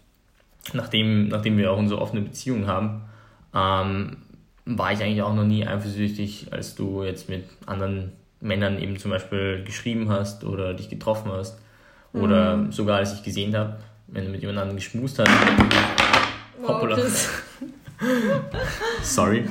nachdem, 0.72 1.29
nachdem 1.29 1.59
wir 1.59 1.70
auch 1.70 1.79
unsere 1.79 2.00
offene 2.00 2.22
Beziehung 2.22 2.66
haben, 2.66 3.03
ähm, 3.55 4.16
war 4.64 4.92
ich 4.92 5.03
eigentlich 5.03 5.22
auch 5.22 5.35
noch 5.35 5.44
nie 5.44 5.66
eifersüchtig, 5.66 6.48
als 6.50 6.74
du 6.74 7.03
jetzt 7.03 7.29
mit 7.29 7.44
anderen 7.66 8.12
Männern 8.40 8.81
eben 8.81 8.98
zum 8.98 9.11
Beispiel 9.11 9.62
geschrieben 9.64 10.09
hast 10.09 10.44
oder 10.44 10.74
dich 10.74 10.88
getroffen 10.88 11.31
hast. 11.33 11.59
Oder 12.12 12.57
mhm. 12.57 12.72
sogar 12.72 12.98
als 12.98 13.12
ich 13.12 13.22
gesehen 13.22 13.57
habe, 13.57 13.77
wenn 14.07 14.24
du 14.24 14.31
mit 14.31 14.40
jemand 14.40 14.59
anderem 14.59 14.77
geschmust 14.77 15.18
hast. 15.18 15.31
Hoppala. 16.66 16.98
Sorry, 19.03 19.45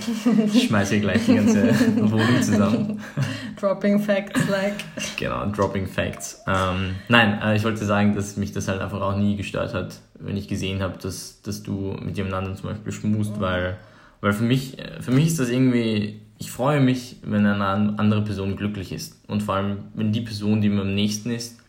ich 0.46 0.68
schmeiße 0.68 0.96
hier 0.96 1.02
gleich 1.02 1.26
die 1.26 1.36
ganze 1.36 1.74
Wohnung 2.12 2.42
zusammen. 2.42 3.02
Dropping 3.60 4.00
Facts, 4.00 4.48
like. 4.50 4.76
Genau, 5.18 5.46
Dropping 5.48 5.88
Facts. 5.88 6.42
Ähm, 6.48 6.96
nein, 7.08 7.39
äh, 7.42 7.56
ich 7.56 7.63
wollte 7.63 7.86
sagen, 7.86 8.16
dass 8.16 8.38
mich 8.38 8.52
das 8.52 8.68
halt 8.68 8.82
einfach 8.82 9.02
auch 9.02 9.16
nie 9.18 9.36
gestört 9.36 9.74
hat, 9.74 10.00
wenn 10.20 10.38
ich 10.38 10.48
gesehen 10.48 10.82
habe, 10.82 10.98
dass, 10.98 11.42
dass 11.42 11.63
du 11.63 11.96
mit 12.02 12.18
jemand 12.18 12.36
anderem 12.36 12.58
zum 12.58 12.70
Beispiel 12.70 12.92
schmust, 12.92 13.39
weil, 13.39 13.78
weil 14.22 14.34
für, 14.34 14.44
mich, 14.44 14.78
für 15.00 15.12
mich 15.12 15.28
ist 15.28 15.39
das 15.39 15.50
irgendwie, 15.50 16.22
ich 16.38 16.52
freue 16.52 16.82
mich, 16.82 17.18
wenn 17.24 17.46
eine 17.46 17.98
andere 17.98 18.24
Person 18.24 18.56
glücklich 18.56 18.92
ist. 18.92 19.20
Und 19.28 19.44
vor 19.44 19.56
allem, 19.56 19.78
wenn 19.94 20.12
die 20.12 20.22
Person, 20.22 20.62
die 20.62 20.70
mir 20.70 20.82
am 20.82 20.94
nächsten 20.94 21.32
ist, 21.32 21.60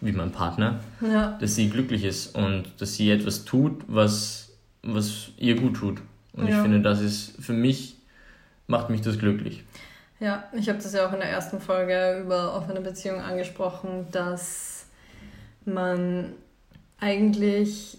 wie 0.00 0.12
mein 0.12 0.30
Partner, 0.30 0.80
ja. 1.00 1.38
dass 1.40 1.54
sie 1.54 1.70
glücklich 1.70 2.04
ist 2.04 2.34
und 2.34 2.64
dass 2.78 2.94
sie 2.96 3.10
etwas 3.10 3.44
tut, 3.44 3.82
was 3.86 4.46
was 4.86 5.28
ihr 5.36 5.56
gut 5.56 5.76
tut. 5.76 5.98
Und 6.36 6.48
ja. 6.48 6.56
ich 6.56 6.62
finde, 6.62 6.80
das 6.80 7.00
ist 7.00 7.42
für 7.42 7.52
mich, 7.52 7.96
macht 8.66 8.90
mich 8.90 9.00
das 9.00 9.18
glücklich. 9.18 9.64
Ja, 10.20 10.44
ich 10.52 10.68
habe 10.68 10.78
das 10.78 10.92
ja 10.92 11.06
auch 11.06 11.12
in 11.12 11.20
der 11.20 11.30
ersten 11.30 11.60
Folge 11.60 12.20
über 12.20 12.54
offene 12.54 12.80
Beziehungen 12.80 13.20
angesprochen, 13.20 14.06
dass 14.12 14.86
man 15.64 16.32
eigentlich 16.98 17.98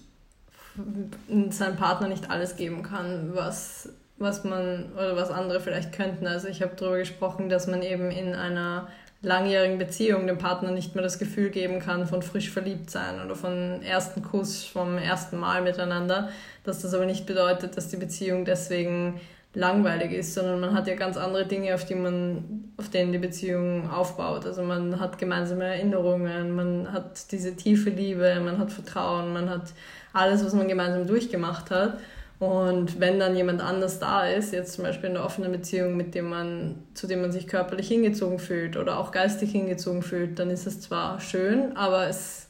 seinem 1.50 1.76
Partner 1.76 2.08
nicht 2.08 2.30
alles 2.30 2.56
geben 2.56 2.84
kann, 2.84 3.36
was, 3.36 3.90
was 4.18 4.44
man 4.44 4.92
oder 4.94 5.16
was 5.16 5.30
andere 5.30 5.60
vielleicht 5.60 5.94
könnten. 5.94 6.28
Also 6.28 6.48
ich 6.48 6.62
habe 6.62 6.74
darüber 6.76 6.98
gesprochen, 6.98 7.50
dass 7.50 7.68
man 7.68 7.82
eben 7.82 8.12
in 8.12 8.34
einer 8.34 8.88
langjährigen 9.22 9.78
Beziehung 9.78 10.28
dem 10.28 10.38
Partner 10.38 10.72
nicht 10.72 10.96
mehr 10.96 11.04
das 11.04 11.18
Gefühl 11.18 11.50
geben 11.50 11.80
kann 11.80 12.06
von 12.06 12.22
frisch 12.22 12.50
verliebt 12.50 12.90
sein 12.90 13.24
oder 13.24 13.36
von 13.36 13.82
ersten 13.82 14.22
Kuss 14.22 14.64
vom 14.64 14.98
ersten 14.98 15.38
Mal 15.38 15.62
miteinander, 15.64 16.30
dass 16.64 16.82
das 16.82 16.94
aber 16.94 17.06
nicht 17.06 17.26
bedeutet, 17.26 17.76
dass 17.78 17.88
die 17.88 17.98
Beziehung 17.98 18.46
deswegen 18.46 19.20
langweilig 19.58 20.12
ist, 20.12 20.36
sondern 20.36 20.60
man 20.60 20.74
hat 20.76 20.88
ja 20.88 20.96
ganz 20.96 21.18
andere 21.18 21.46
Dinge, 21.46 21.74
auf 21.74 21.84
die 21.86 21.96
man, 21.96 22.72
auf 22.78 22.90
denen 22.90 23.12
die 23.12 23.18
Beziehung 23.18 23.90
aufbaut. 23.90 24.46
Also 24.46 24.62
man 24.62 25.00
hat 25.00 25.18
gemeinsame 25.18 25.64
Erinnerungen, 25.66 26.56
man 26.56 26.94
hat 26.94 27.32
diese 27.32 27.56
tiefe 27.56 27.90
Liebe, 27.90 28.40
man 28.40 28.60
hat 28.60 28.72
Vertrauen, 28.72 29.34
man 29.34 29.50
hat 29.50 29.74
alles, 30.14 30.46
was 30.46 30.54
man 30.54 30.68
gemeinsam 30.68 31.08
durchgemacht 31.08 31.72
hat. 31.72 32.00
Und 32.40 33.00
wenn 33.00 33.20
dann 33.20 33.36
jemand 33.36 33.62
anders 33.62 33.98
da 33.98 34.28
ist, 34.28 34.54
jetzt 34.54 34.74
zum 34.74 34.84
Beispiel 34.84 35.10
in 35.10 35.18
einer 35.18 35.26
offenen 35.26 35.52
Beziehung, 35.52 35.98
mit 35.98 36.14
dem 36.14 36.30
man, 36.30 36.76
zu 36.94 37.08
dem 37.08 37.22
man 37.22 37.32
sich 37.32 37.48
körperlich 37.48 37.88
hingezogen 37.88 38.38
fühlt 38.38 38.78
oder 38.78 39.00
auch 39.00 39.12
geistig 39.12 39.52
hingezogen 39.52 40.04
fühlt, 40.04 40.38
dann 40.38 40.52
ist 40.52 40.68
es 40.68 40.80
zwar 40.80 41.20
schön, 41.20 41.76
aber 41.76 42.08
es 42.08 42.48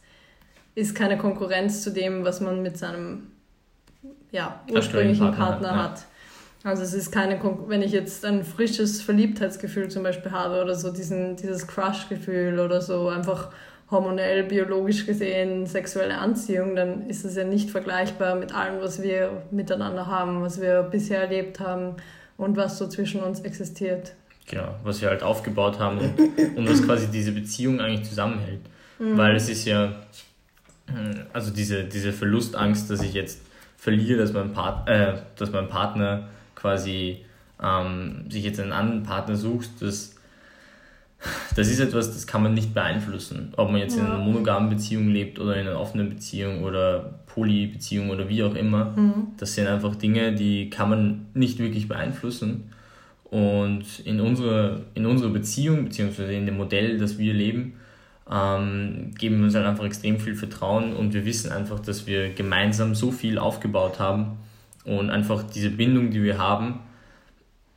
ist 0.76 0.94
keine 0.94 1.18
Konkurrenz 1.18 1.84
zu 1.84 1.92
dem, 1.92 2.26
was 2.26 2.42
man 2.42 2.62
mit 2.62 2.78
seinem 2.78 3.32
ja, 4.32 4.62
ursprünglichen 4.70 5.32
Partner, 5.32 5.70
Partner 5.70 5.84
hat. 5.84 5.92
hat. 5.92 6.06
Also 6.64 6.84
es 6.84 6.94
ist 6.94 7.12
keine, 7.12 7.40
Kon 7.40 7.70
wenn 7.70 7.82
ich 7.82 7.94
jetzt 7.94 8.26
ein 8.26 8.44
frisches 8.44 9.02
Verliebtheitsgefühl 9.02 9.90
zum 9.90 10.04
Beispiel 10.04 10.32
habe 10.32 10.62
oder 10.62 10.76
so 10.76 10.92
diesen, 10.92 11.38
dieses 11.38 11.66
Crush-Gefühl 11.66 12.60
oder 12.60 12.82
so 12.82 13.08
einfach 13.08 13.52
hormonell, 13.90 14.44
biologisch 14.44 15.06
gesehen 15.06 15.66
sexuelle 15.66 16.18
Anziehung, 16.18 16.76
dann 16.76 17.10
ist 17.10 17.24
es 17.24 17.36
ja 17.36 17.44
nicht 17.44 17.70
vergleichbar 17.70 18.36
mit 18.36 18.54
allem, 18.54 18.82
was 18.82 19.02
wir 19.02 19.44
miteinander 19.52 20.08
haben, 20.08 20.42
was 20.42 20.62
wir 20.62 20.84
bisher 20.84 21.22
erlebt 21.22 21.60
haben 21.60 21.96
und 22.38 22.58
was 22.58 22.78
so 22.78 22.88
zwischen 22.88 23.22
uns 23.22 23.40
existiert. 23.42 24.14
Genau, 24.46 24.76
was 24.84 25.02
wir 25.02 25.10
halt 25.10 25.24
aufgebaut 25.24 25.80
haben 25.80 26.00
und, 26.00 26.58
und 26.58 26.70
was 26.70 26.84
quasi 26.84 27.08
diese 27.08 27.32
Beziehung 27.32 27.80
eigentlich 27.82 28.08
zusammenhält. 28.08 28.62
Mhm. 29.00 29.18
Weil 29.18 29.36
es 29.36 29.50
ist 29.50 29.66
ja, 29.66 29.94
also 31.34 31.52
diese, 31.52 31.84
diese 31.84 32.14
Verlustangst, 32.14 32.90
dass 32.90 33.02
ich 33.02 33.14
jetzt 33.14 33.42
verliere, 33.78 34.20
dass 34.20 34.34
mein, 34.34 34.54
Part, 34.54 34.88
äh, 34.90 35.14
dass 35.36 35.52
mein 35.52 35.68
Partner 35.70 36.30
quasi 36.56 37.26
ähm, 37.62 38.26
sich 38.30 38.44
jetzt 38.44 38.60
einen 38.60 38.72
anderen 38.72 39.04
Partner 39.04 39.36
sucht, 39.36 39.70
das, 39.82 40.16
das 41.56 41.70
ist 41.70 41.80
etwas, 41.80 42.14
das 42.14 42.28
kann 42.28 42.44
man 42.44 42.54
nicht 42.54 42.74
beeinflussen. 42.74 43.54
Ob 43.58 43.72
man 43.72 43.82
jetzt 43.82 43.98
ja. 43.98 44.04
in 44.04 44.12
einer 44.12 44.24
monogamen 44.24 44.70
Beziehung 44.70 45.10
lebt 45.10 45.40
oder 45.40 45.56
in 45.56 45.68
einer 45.68 45.80
offenen 45.80 46.10
Beziehung 46.10 46.64
oder 46.64 47.20
Polybeziehung 47.26 48.10
oder 48.10 48.30
wie 48.30 48.44
auch 48.44 48.56
immer. 48.56 48.94
Mhm. 48.96 49.28
Das 49.38 49.56
sind 49.56 49.68
einfach 49.68 49.96
Dinge, 49.96 50.34
die 50.34 50.70
kann 50.70 50.90
man 50.90 51.26
nicht 51.34 51.60
wirklich 51.60 51.88
beeinflussen. 51.88 52.72
Und 53.26 54.00
in 54.06 54.22
unserer, 54.22 54.82
in 54.94 55.06
unserer 55.06 55.30
Beziehung, 55.30 55.86
beziehungsweise 55.86 56.34
in 56.34 56.46
dem 56.46 56.58
Modell, 56.58 56.98
das 56.98 57.18
wir 57.18 57.34
leben, 57.34 57.74
ähm, 58.32 59.12
geben 59.18 59.38
wir 59.38 59.46
uns 59.46 59.56
halt 59.56 59.66
einfach 59.66 59.86
extrem 59.86 60.20
viel 60.20 60.36
Vertrauen 60.36 60.94
und 60.94 61.14
wir 61.14 61.26
wissen 61.26 61.52
einfach, 61.52 61.80
dass 61.80 62.08
wir 62.08 62.34
gemeinsam 62.34 62.96
so 62.96 63.12
viel 63.12 63.38
aufgebaut 63.38 64.00
haben 64.00 64.38
und 64.86 65.10
einfach 65.10 65.44
diese 65.44 65.70
Bindung, 65.70 66.12
die 66.12 66.24
wir 66.24 66.38
haben, 66.38 66.80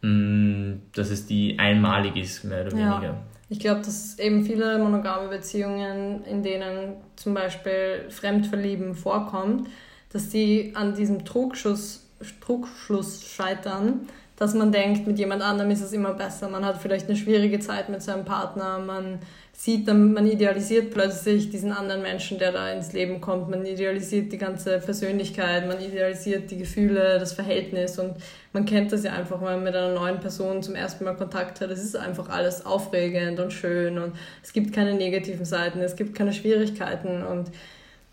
mh, 0.03 0.11
mm, 0.11 0.83
dass 0.93 1.11
es 1.11 1.27
die 1.27 1.59
einmalig 1.59 2.17
ist, 2.17 2.45
mehr 2.45 2.67
oder 2.67 2.73
weniger. 2.73 3.17
Ich 3.51 3.59
glaube, 3.59 3.81
dass 3.81 4.17
eben 4.21 4.45
viele 4.45 4.79
monogame 4.79 5.29
Beziehungen, 5.29 6.25
in 6.25 6.45
denen 6.45 6.95
zum 7.17 7.35
Beispiel 7.35 8.07
Fremdverlieben 8.09 8.95
vorkommt, 8.95 9.69
dass 10.13 10.29
die 10.29 10.73
an 10.77 10.95
diesem 10.95 11.25
Trugschluss, 11.25 12.07
Trugschluss 12.41 13.25
scheitern, 13.29 14.09
dass 14.37 14.55
man 14.55 14.71
denkt, 14.71 15.05
mit 15.07 15.19
jemand 15.19 15.43
anderem 15.43 15.71
ist 15.73 15.83
es 15.83 15.93
immer 15.93 16.15
besser. 16.15 16.49
Man 16.49 16.65
hat 16.65 16.81
vielleicht 16.81 17.09
eine 17.09 17.17
schwierige 17.17 17.59
Zeit 17.59 17.89
mit 17.89 18.03
seinem 18.03 18.25
Partner, 18.25 18.79
man 18.79 19.19
sieht 19.53 19.87
dann, 19.89 20.15
man 20.15 20.27
idealisiert 20.27 20.91
plötzlich 20.91 21.51
diesen 21.51 21.71
anderen 21.73 22.01
Menschen, 22.01 22.39
der 22.39 22.53
da 22.53 22.73
ins 22.73 22.93
Leben 22.93 23.21
kommt. 23.21 23.51
Man 23.51 23.67
idealisiert 23.67 24.33
die 24.33 24.39
ganze 24.39 24.79
Persönlichkeit, 24.79 25.69
man 25.69 25.81
idealisiert 25.81 26.51
die 26.51 26.59
Gefühle, 26.59 27.19
das 27.19 27.35
Verhältnis 27.35 27.99
und 27.99 28.15
man 28.53 28.65
kennt 28.65 28.91
das 28.91 29.05
ja 29.05 29.13
einfach, 29.13 29.41
wenn 29.41 29.57
man 29.57 29.65
mit 29.65 29.77
einer 29.77 29.95
neuen 29.95 30.19
Person 30.19 30.63
zum 30.63 30.75
ersten 30.75 31.05
Mal 31.05 31.15
Kontakt 31.15 31.61
hat. 31.61 31.71
Es 31.71 31.85
ist 31.85 31.95
einfach 31.95 32.31
alles 32.31 32.65
aufregend 32.65 33.39
und 33.39 33.53
schön 33.53 33.99
und 33.99 34.15
es 34.43 34.53
gibt 34.53 34.73
keine 34.73 34.95
negativen 34.95 35.45
Seiten, 35.45 35.81
es 35.81 35.95
gibt 35.95 36.15
keine 36.15 36.33
Schwierigkeiten 36.33 37.23
und 37.23 37.51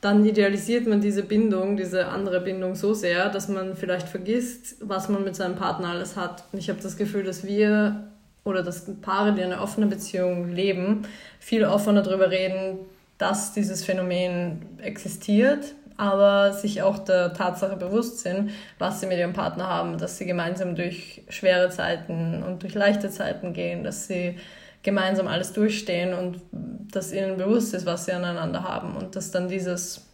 dann 0.02 0.26
idealisiert 0.26 0.86
man 0.86 1.02
diese 1.02 1.24
Bindung, 1.24 1.76
diese 1.76 2.08
andere 2.08 2.42
Bindung 2.42 2.76
so 2.76 2.94
sehr, 2.94 3.30
dass 3.30 3.48
man 3.48 3.76
vielleicht 3.76 4.08
vergisst, 4.08 4.76
was 4.82 5.10
man 5.10 5.24
mit 5.24 5.36
seinem 5.36 5.56
Partner 5.56 5.90
alles 5.90 6.16
hat. 6.16 6.44
Und 6.52 6.60
ich 6.60 6.70
habe 6.70 6.80
das 6.82 6.98
Gefühl, 6.98 7.24
dass 7.24 7.46
wir 7.46 8.07
oder 8.48 8.64
dass 8.64 8.86
Paare, 9.02 9.34
die 9.34 9.44
eine 9.44 9.62
offene 9.62 9.88
Beziehung 9.88 10.50
leben, 10.50 11.04
viel 11.40 11.66
offener 11.66 12.02
darüber 12.02 12.32
reden, 12.32 12.80
dass 13.18 13.54
dieses 13.54 13.84
Phänomen 13.84 14.80
existiert, 14.82 15.76
aber 15.98 16.54
sich 16.54 16.82
auch 16.82 17.00
der 17.00 17.34
Tatsache 17.34 17.76
bewusst 17.76 18.20
sind, 18.20 18.52
was 18.80 19.02
sie 19.02 19.08
mit 19.08 19.18
ihrem 19.18 19.34
Partner 19.34 19.68
haben, 19.68 19.98
dass 19.98 20.18
sie 20.18 20.26
gemeinsam 20.26 20.76
durch 20.76 21.24
schwere 21.30 21.70
Zeiten 21.70 22.44
und 22.44 22.64
durch 22.64 22.74
leichte 22.74 23.10
Zeiten 23.10 23.54
gehen, 23.54 23.84
dass 23.84 24.08
sie 24.08 24.38
gemeinsam 24.84 25.28
alles 25.28 25.54
durchstehen 25.54 26.14
und 26.14 26.42
dass 26.52 27.12
ihnen 27.12 27.38
bewusst 27.38 27.74
ist, 27.74 27.86
was 27.86 28.06
sie 28.06 28.14
aneinander 28.14 28.64
haben 28.64 28.96
und 28.96 29.16
dass 29.16 29.32
dann 29.32 29.50
dieses 29.50 30.06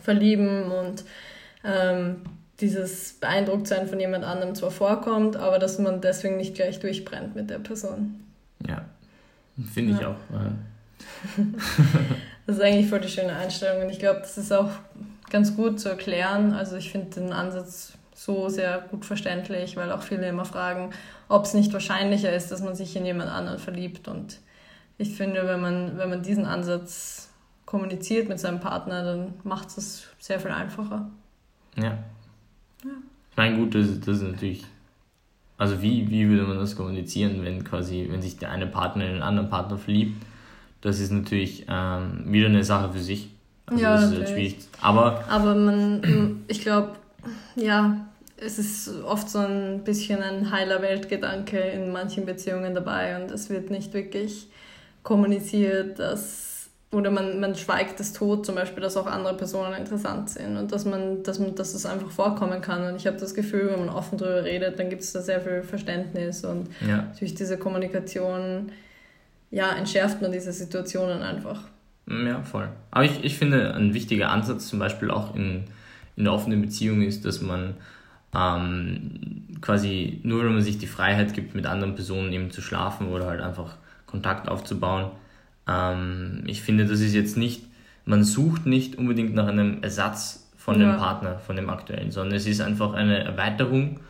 Verlieben 0.00 0.70
und 0.70 1.04
ähm, 1.64 2.22
dieses 2.60 3.12
Beeindrucktsein 3.14 3.86
von 3.86 4.00
jemand 4.00 4.24
anderem 4.24 4.54
zwar 4.54 4.70
vorkommt, 4.70 5.36
aber 5.36 5.58
dass 5.58 5.78
man 5.78 6.00
deswegen 6.00 6.36
nicht 6.36 6.54
gleich 6.54 6.80
durchbrennt 6.80 7.34
mit 7.34 7.50
der 7.50 7.58
Person. 7.58 8.20
Ja, 8.66 8.84
finde 9.72 9.92
ich 9.92 10.00
ja. 10.00 10.08
auch. 10.08 10.16
das 12.46 12.56
ist 12.56 12.62
eigentlich 12.62 12.88
voll 12.88 13.00
die 13.00 13.08
schöne 13.08 13.36
Einstellung 13.36 13.82
und 13.82 13.90
ich 13.90 14.00
glaube, 14.00 14.20
das 14.20 14.36
ist 14.36 14.52
auch 14.52 14.70
ganz 15.30 15.54
gut 15.54 15.78
zu 15.78 15.88
erklären. 15.88 16.52
Also 16.52 16.76
ich 16.76 16.90
finde 16.90 17.20
den 17.20 17.32
Ansatz 17.32 17.92
so 18.14 18.48
sehr 18.48 18.84
gut 18.90 19.04
verständlich, 19.04 19.76
weil 19.76 19.92
auch 19.92 20.02
viele 20.02 20.28
immer 20.28 20.44
fragen, 20.44 20.90
ob 21.28 21.44
es 21.44 21.54
nicht 21.54 21.72
wahrscheinlicher 21.72 22.32
ist, 22.32 22.50
dass 22.50 22.62
man 22.62 22.74
sich 22.74 22.96
in 22.96 23.06
jemand 23.06 23.30
anderen 23.30 23.60
verliebt. 23.60 24.08
Und 24.08 24.40
ich 24.96 25.16
finde, 25.16 25.46
wenn 25.46 25.60
man, 25.60 25.98
wenn 25.98 26.08
man 26.08 26.22
diesen 26.22 26.44
Ansatz 26.44 27.28
kommuniziert 27.64 28.28
mit 28.28 28.40
seinem 28.40 28.58
Partner, 28.58 29.04
dann 29.04 29.34
macht 29.44 29.68
es 29.78 30.08
sehr 30.18 30.40
viel 30.40 30.50
einfacher. 30.50 31.08
Ja, 31.76 31.98
ja. 32.84 32.90
Ich 33.30 33.36
meine, 33.36 33.56
gut, 33.56 33.74
das, 33.74 34.00
das 34.00 34.16
ist 34.18 34.22
natürlich. 34.22 34.64
Also 35.56 35.82
wie, 35.82 36.08
wie 36.08 36.28
würde 36.28 36.44
man 36.44 36.58
das 36.58 36.76
kommunizieren, 36.76 37.44
wenn 37.44 37.64
quasi, 37.64 38.06
wenn 38.10 38.22
sich 38.22 38.36
der 38.36 38.50
eine 38.50 38.66
Partner 38.66 39.06
in 39.06 39.14
den 39.14 39.22
anderen 39.22 39.50
Partner 39.50 39.76
verliebt? 39.76 40.22
Das 40.80 41.00
ist 41.00 41.10
natürlich 41.10 41.66
ähm, 41.68 42.24
wieder 42.26 42.46
eine 42.46 42.62
Sache 42.62 42.92
für 42.92 43.00
sich. 43.00 43.30
Also 43.66 43.82
ja, 43.82 43.94
das 43.94 44.12
ist 44.12 44.30
schwierig. 44.30 44.56
Aber, 44.80 45.24
Aber 45.28 45.54
man, 45.54 46.44
ich 46.48 46.60
glaube, 46.60 46.92
ja, 47.56 48.06
es 48.36 48.58
ist 48.58 49.02
oft 49.04 49.28
so 49.28 49.40
ein 49.40 49.82
bisschen 49.84 50.22
ein 50.22 50.50
heiler 50.52 50.80
Weltgedanke 50.80 51.58
in 51.58 51.92
manchen 51.92 52.24
Beziehungen 52.24 52.74
dabei 52.74 53.20
und 53.20 53.30
es 53.30 53.50
wird 53.50 53.70
nicht 53.70 53.92
wirklich 53.92 54.48
kommuniziert, 55.02 55.98
dass 55.98 56.47
oder 56.90 57.10
man, 57.10 57.38
man 57.38 57.54
schweigt 57.54 58.00
es 58.00 58.14
tot, 58.14 58.46
zum 58.46 58.54
Beispiel, 58.54 58.82
dass 58.82 58.96
auch 58.96 59.06
andere 59.06 59.36
Personen 59.36 59.74
interessant 59.74 60.30
sind 60.30 60.56
und 60.56 60.72
dass 60.72 60.86
man, 60.86 61.22
dass 61.22 61.38
man, 61.38 61.54
dass 61.54 61.74
es 61.74 61.84
einfach 61.84 62.10
vorkommen 62.10 62.62
kann. 62.62 62.82
Und 62.84 62.96
ich 62.96 63.06
habe 63.06 63.18
das 63.18 63.34
Gefühl, 63.34 63.70
wenn 63.70 63.86
man 63.86 63.94
offen 63.94 64.16
darüber 64.16 64.44
redet, 64.44 64.78
dann 64.78 64.88
gibt 64.88 65.02
es 65.02 65.12
da 65.12 65.20
sehr 65.20 65.40
viel 65.40 65.62
Verständnis 65.62 66.44
und 66.44 66.68
ja. 66.86 67.12
durch 67.18 67.34
diese 67.34 67.58
Kommunikation 67.58 68.72
ja, 69.50 69.72
entschärft 69.72 70.22
man 70.22 70.32
diese 70.32 70.52
Situationen 70.52 71.22
einfach. 71.22 71.60
Mm, 72.06 72.26
ja, 72.26 72.42
voll. 72.42 72.68
Aber 72.90 73.04
ich, 73.04 73.22
ich 73.22 73.36
finde, 73.36 73.74
ein 73.74 73.92
wichtiger 73.92 74.30
Ansatz 74.30 74.68
zum 74.68 74.78
Beispiel 74.78 75.10
auch 75.10 75.34
in, 75.34 75.64
in 76.16 76.24
der 76.24 76.32
offenen 76.32 76.62
Beziehung 76.62 77.02
ist, 77.02 77.26
dass 77.26 77.42
man 77.42 77.74
ähm, 78.34 79.58
quasi 79.60 80.20
nur, 80.22 80.44
wenn 80.44 80.54
man 80.54 80.62
sich 80.62 80.78
die 80.78 80.86
Freiheit 80.86 81.34
gibt, 81.34 81.54
mit 81.54 81.66
anderen 81.66 81.94
Personen 81.94 82.32
eben 82.32 82.50
zu 82.50 82.62
schlafen 82.62 83.08
oder 83.08 83.26
halt 83.26 83.42
einfach 83.42 83.76
Kontakt 84.06 84.48
aufzubauen, 84.48 85.10
ähm, 85.68 86.42
ich 86.46 86.62
finde, 86.62 86.86
das 86.86 87.00
ist 87.00 87.14
jetzt 87.14 87.36
nicht, 87.36 87.62
man 88.04 88.24
sucht 88.24 88.66
nicht 88.66 88.96
unbedingt 88.96 89.34
nach 89.34 89.46
einem 89.46 89.82
Ersatz 89.82 90.50
von 90.56 90.80
ja. 90.80 90.92
dem 90.92 90.98
Partner, 90.98 91.38
von 91.38 91.56
dem 91.56 91.70
aktuellen, 91.70 92.10
sondern 92.10 92.36
es 92.36 92.46
ist 92.46 92.60
einfach 92.60 92.94
eine 92.94 93.22
Erweiterung, 93.24 94.00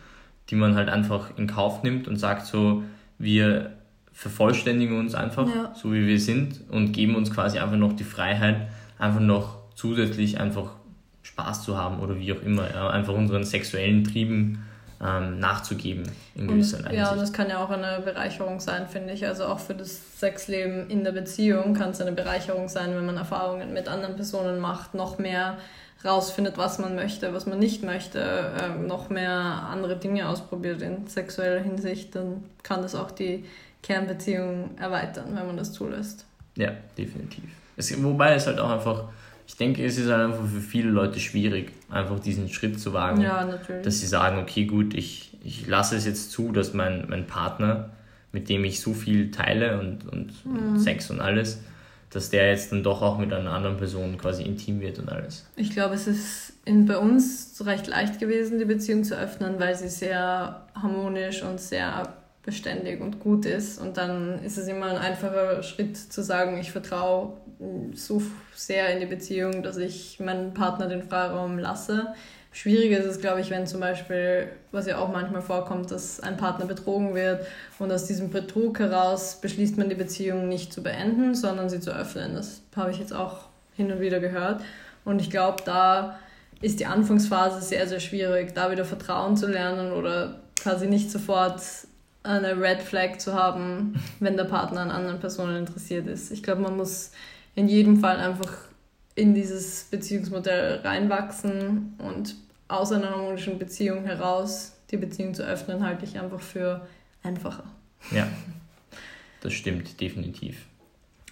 die 0.49 0.55
man 0.55 0.75
halt 0.75 0.89
einfach 0.89 1.37
in 1.37 1.47
Kauf 1.47 1.83
nimmt 1.83 2.07
und 2.07 2.17
sagt 2.17 2.45
so, 2.45 2.83
wir 3.17 3.71
vervollständigen 4.13 4.97
uns 4.97 5.15
einfach, 5.15 5.47
ja. 5.47 5.73
so 5.75 5.93
wie 5.93 6.07
wir 6.07 6.19
sind 6.19 6.61
und 6.69 6.91
geben 6.91 7.15
uns 7.15 7.31
quasi 7.31 7.59
einfach 7.59 7.77
noch 7.77 7.93
die 7.93 8.03
Freiheit, 8.03 8.67
einfach 8.97 9.21
noch 9.21 9.59
zusätzlich 9.75 10.39
einfach 10.39 10.71
Spaß 11.21 11.63
zu 11.63 11.77
haben 11.77 11.99
oder 11.99 12.19
wie 12.19 12.33
auch 12.33 12.41
immer, 12.41 12.69
ja, 12.69 12.89
einfach 12.89 13.13
unseren 13.13 13.43
sexuellen 13.43 14.03
Trieben 14.03 14.59
ähm, 15.01 15.39
nachzugeben 15.39 16.03
in 16.35 16.47
gewisser 16.47 16.83
Weise. 16.83 16.95
Ja, 16.95 17.11
und 17.11 17.19
das 17.19 17.31
kann 17.31 17.49
ja 17.49 17.63
auch 17.63 17.69
eine 17.69 18.01
Bereicherung 18.01 18.59
sein, 18.59 18.87
finde 18.87 19.13
ich. 19.13 19.25
Also 19.25 19.45
auch 19.45 19.59
für 19.59 19.73
das 19.73 20.19
Sexleben 20.19 20.89
in 20.89 21.03
der 21.03 21.11
Beziehung 21.11 21.73
kann 21.73 21.91
es 21.91 22.01
eine 22.01 22.11
Bereicherung 22.11 22.67
sein, 22.67 22.95
wenn 22.95 23.05
man 23.05 23.17
Erfahrungen 23.17 23.73
mit 23.73 23.87
anderen 23.87 24.15
Personen 24.15 24.59
macht, 24.59 24.93
noch 24.93 25.17
mehr 25.17 25.57
rausfindet, 26.03 26.57
was 26.57 26.79
man 26.79 26.95
möchte, 26.95 27.33
was 27.33 27.45
man 27.45 27.59
nicht 27.59 27.83
möchte, 27.83 28.19
äh, 28.19 28.69
noch 28.69 29.09
mehr 29.09 29.33
andere 29.33 29.97
Dinge 29.97 30.29
ausprobiert 30.29 30.81
in 30.81 31.07
sexueller 31.07 31.61
Hinsicht, 31.61 32.15
dann 32.15 32.43
kann 32.63 32.81
das 32.81 32.95
auch 32.95 33.11
die 33.11 33.45
Kernbeziehung 33.83 34.77
erweitern, 34.77 35.27
wenn 35.33 35.47
man 35.47 35.57
das 35.57 35.73
zulässt. 35.73 36.25
Ja, 36.55 36.71
definitiv. 36.97 37.43
Es, 37.75 38.03
wobei 38.03 38.33
es 38.33 38.47
halt 38.47 38.59
auch 38.59 38.69
einfach 38.69 39.05
ich 39.49 39.57
denke, 39.57 39.83
es 39.83 39.97
ist 39.97 40.11
halt 40.11 40.29
einfach 40.29 40.45
für 40.45 40.61
viele 40.61 40.91
Leute 40.91 41.19
schwierig, 41.19 41.71
einfach 41.89 42.19
diesen 42.19 42.49
Schritt 42.49 42.79
zu 42.79 42.93
wagen. 42.93 43.19
Ja, 43.21 43.43
natürlich. 43.43 43.83
Dass 43.83 43.99
sie 43.99 44.05
sagen, 44.05 44.37
okay, 44.37 44.65
gut, 44.65 44.93
ich, 44.93 45.35
ich 45.43 45.65
lasse 45.65 45.95
es 45.95 46.05
jetzt 46.05 46.31
zu, 46.31 46.51
dass 46.51 46.75
mein, 46.75 47.07
mein 47.09 47.25
Partner, 47.25 47.89
mit 48.31 48.47
dem 48.47 48.63
ich 48.63 48.79
so 48.79 48.93
viel 48.93 49.31
teile 49.31 49.79
und, 49.79 50.07
und, 50.07 50.45
mhm. 50.45 50.77
Sex 50.77 51.09
und 51.09 51.19
alles, 51.19 51.61
dass 52.11 52.29
der 52.29 52.51
jetzt 52.51 52.71
dann 52.71 52.83
doch 52.83 53.01
auch 53.01 53.17
mit 53.17 53.33
einer 53.33 53.49
anderen 53.49 53.77
Person 53.77 54.19
quasi 54.19 54.43
intim 54.43 54.81
wird 54.81 54.99
und 54.99 55.09
alles. 55.09 55.47
Ich 55.55 55.71
glaube, 55.71 55.95
es 55.95 56.05
ist 56.05 56.53
in, 56.65 56.85
bei 56.85 56.99
uns 56.99 57.59
recht 57.65 57.87
leicht 57.87 58.19
gewesen, 58.19 58.59
die 58.59 58.65
Beziehung 58.65 59.03
zu 59.03 59.17
öffnen, 59.17 59.55
weil 59.57 59.75
sie 59.75 59.89
sehr 59.89 60.67
harmonisch 60.75 61.41
und 61.41 61.59
sehr 61.59 62.13
beständig 62.43 63.01
und 63.01 63.19
gut 63.19 63.47
ist. 63.47 63.81
Und 63.81 63.97
dann 63.97 64.43
ist 64.43 64.59
es 64.59 64.67
immer 64.67 64.85
ein 64.85 64.97
einfacher 64.97 65.63
Schritt 65.63 65.97
zu 65.97 66.21
sagen, 66.21 66.59
ich 66.59 66.71
vertraue 66.71 67.33
so 67.93 68.21
sehr 68.55 68.93
in 68.93 68.99
die 68.99 69.05
Beziehung, 69.05 69.63
dass 69.63 69.77
ich 69.77 70.19
meinen 70.19 70.53
Partner 70.53 70.87
den 70.87 71.03
Freiraum 71.03 71.59
lasse. 71.59 72.13
Schwieriger 72.51 72.97
ist 72.97 73.05
es, 73.05 73.19
glaube 73.19 73.41
ich, 73.41 73.51
wenn 73.51 73.67
zum 73.67 73.79
Beispiel, 73.79 74.49
was 74.71 74.87
ja 74.87 74.97
auch 74.97 75.11
manchmal 75.11 75.41
vorkommt, 75.41 75.91
dass 75.91 76.19
ein 76.19 76.37
Partner 76.37 76.65
betrogen 76.65 77.13
wird 77.13 77.45
und 77.77 77.91
aus 77.91 78.05
diesem 78.05 78.31
Betrug 78.31 78.79
heraus 78.79 79.39
beschließt 79.39 79.77
man 79.77 79.89
die 79.89 79.95
Beziehung 79.95 80.47
nicht 80.47 80.73
zu 80.73 80.81
beenden, 80.81 81.35
sondern 81.35 81.69
sie 81.69 81.79
zu 81.79 81.91
öffnen. 81.91 82.33
Das 82.33 82.61
habe 82.75 82.91
ich 82.91 82.97
jetzt 82.97 83.13
auch 83.13 83.49
hin 83.75 83.91
und 83.91 83.99
wieder 83.99 84.19
gehört. 84.19 84.61
Und 85.05 85.21
ich 85.21 85.29
glaube, 85.29 85.61
da 85.63 86.17
ist 86.61 86.79
die 86.79 86.85
Anfangsphase 86.85 87.61
sehr, 87.61 87.87
sehr 87.87 87.99
schwierig, 87.99 88.53
da 88.55 88.71
wieder 88.71 88.83
Vertrauen 88.83 89.37
zu 89.37 89.47
lernen 89.47 89.91
oder 89.91 90.39
quasi 90.59 90.87
nicht 90.87 91.11
sofort 91.11 91.61
eine 92.23 92.59
Red 92.59 92.81
Flag 92.81 93.17
zu 93.19 93.33
haben, 93.33 94.01
wenn 94.19 94.35
der 94.35 94.43
Partner 94.43 94.81
an 94.81 94.91
anderen 94.91 95.19
Personen 95.19 95.55
interessiert 95.55 96.07
ist. 96.07 96.31
Ich 96.31 96.43
glaube, 96.43 96.61
man 96.61 96.75
muss 96.75 97.11
in 97.55 97.67
jedem 97.67 97.99
Fall 97.99 98.17
einfach 98.17 98.51
in 99.15 99.33
dieses 99.33 99.83
Beziehungsmodell 99.85 100.79
reinwachsen 100.83 101.95
und 101.97 102.35
aus 102.67 102.91
einer 102.91 103.09
harmonischen 103.09 103.59
Beziehung 103.59 104.05
heraus 104.05 104.73
die 104.91 104.97
Beziehung 104.97 105.33
zu 105.33 105.43
öffnen, 105.43 105.83
halte 105.83 106.05
ich 106.05 106.19
einfach 106.19 106.39
für 106.39 106.87
einfacher. 107.23 107.65
Ja, 108.11 108.27
das 109.41 109.53
stimmt 109.53 109.99
definitiv. 109.99 110.65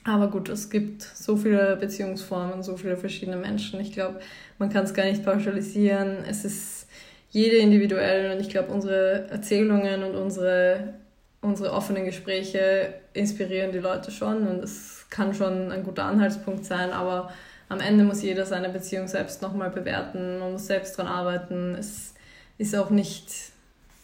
Aber 0.03 0.30
gut, 0.30 0.47
es 0.49 0.69
gibt 0.69 1.01
so 1.01 1.36
viele 1.36 1.75
Beziehungsformen, 1.75 2.63
so 2.63 2.77
viele 2.77 2.95
verschiedene 2.95 3.36
Menschen. 3.36 3.80
Ich 3.80 3.91
glaube, 3.91 4.19
man 4.58 4.69
kann 4.69 4.86
es 4.86 4.93
gar 4.93 5.06
nicht 5.06 5.23
pauschalisieren. 5.23 6.23
Es 6.27 6.45
ist 6.45 6.88
jede 7.30 7.58
individuell 7.58 8.34
und 8.34 8.39
ich 8.39 8.49
glaube, 8.49 8.71
unsere 8.71 9.27
Erzählungen 9.30 10.03
und 10.03 10.15
unsere, 10.15 10.93
unsere 11.41 11.73
offenen 11.73 12.06
Gespräche 12.06 12.93
inspirieren 13.13 13.73
die 13.73 13.80
Leute 13.80 14.12
schon 14.12 14.47
und 14.47 14.63
es 14.63 14.96
kann 15.10 15.34
schon 15.34 15.72
ein 15.72 15.84
guter 15.84 16.06
Anhaltspunkt 16.06 16.65
sein, 16.65 16.91
aber 16.91 17.32
am 17.70 17.80
Ende 17.80 18.04
muss 18.04 18.22
jeder 18.22 18.46
seine 18.46 18.70
Beziehung 18.70 19.08
selbst 19.08 19.41
nochmal 19.41 19.70
bewerten, 19.70 20.39
man 20.39 20.54
muss 20.54 20.67
selbst 20.67 20.98
dran 20.98 21.08
arbeiten. 21.08 21.76
Es 21.76 22.13
ist 22.58 22.76
auch 22.76 22.89
nicht, 22.89 23.30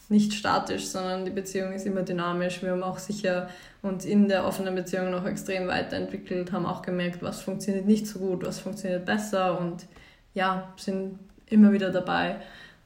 nicht 0.09 0.33
statisch, 0.33 0.87
sondern 0.87 1.25
die 1.25 1.31
Beziehung 1.31 1.71
ist 1.73 1.85
immer 1.85 2.01
dynamisch. 2.01 2.61
Wir 2.61 2.71
haben 2.71 2.83
auch 2.83 2.99
sicher 2.99 3.49
uns 3.81 4.05
in 4.05 4.27
der 4.27 4.45
offenen 4.45 4.75
Beziehung 4.75 5.11
noch 5.11 5.25
extrem 5.25 5.67
weiterentwickelt, 5.67 6.51
haben 6.51 6.65
auch 6.65 6.81
gemerkt, 6.81 7.21
was 7.21 7.41
funktioniert 7.41 7.85
nicht 7.85 8.07
so 8.07 8.19
gut, 8.19 8.45
was 8.45 8.59
funktioniert 8.59 9.05
besser 9.05 9.59
und 9.59 9.85
ja, 10.33 10.73
sind 10.77 11.19
immer 11.47 11.71
wieder 11.71 11.91
dabei, 11.91 12.37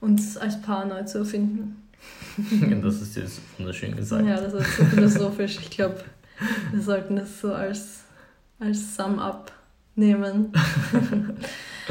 uns 0.01 0.37
als 0.37 0.61
Paar 0.61 0.85
neu 0.85 1.03
zu 1.03 1.19
erfinden. 1.19 1.83
das 2.83 3.01
ist 3.01 3.15
jetzt 3.15 3.41
wunderschön 3.57 3.95
gesagt. 3.95 4.25
Ja, 4.25 4.39
das 4.39 4.53
ist 4.53 4.77
so 4.77 4.83
philosophisch. 4.85 5.57
Ich 5.61 5.71
glaube, 5.71 6.03
wir 6.71 6.81
sollten 6.81 7.15
das 7.15 7.39
so 7.39 7.53
als, 7.53 8.03
als 8.59 8.95
Sum-Up 8.95 9.51
nehmen. 9.95 10.53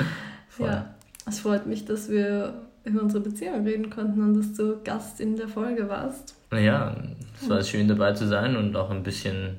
ja, 0.58 0.94
es 1.26 1.40
freut 1.40 1.66
mich, 1.66 1.84
dass 1.84 2.08
wir 2.08 2.54
über 2.84 3.02
unsere 3.02 3.22
Beziehung 3.22 3.64
reden 3.64 3.90
konnten 3.90 4.22
und 4.22 4.34
dass 4.34 4.52
du 4.52 4.80
Gast 4.82 5.20
in 5.20 5.36
der 5.36 5.48
Folge 5.48 5.88
warst. 5.88 6.34
Ja, 6.52 6.96
es 7.40 7.48
war 7.48 7.62
schön 7.62 7.88
dabei 7.88 8.12
zu 8.12 8.26
sein 8.28 8.56
und 8.56 8.76
auch 8.76 8.90
ein 8.90 9.02
bisschen 9.02 9.56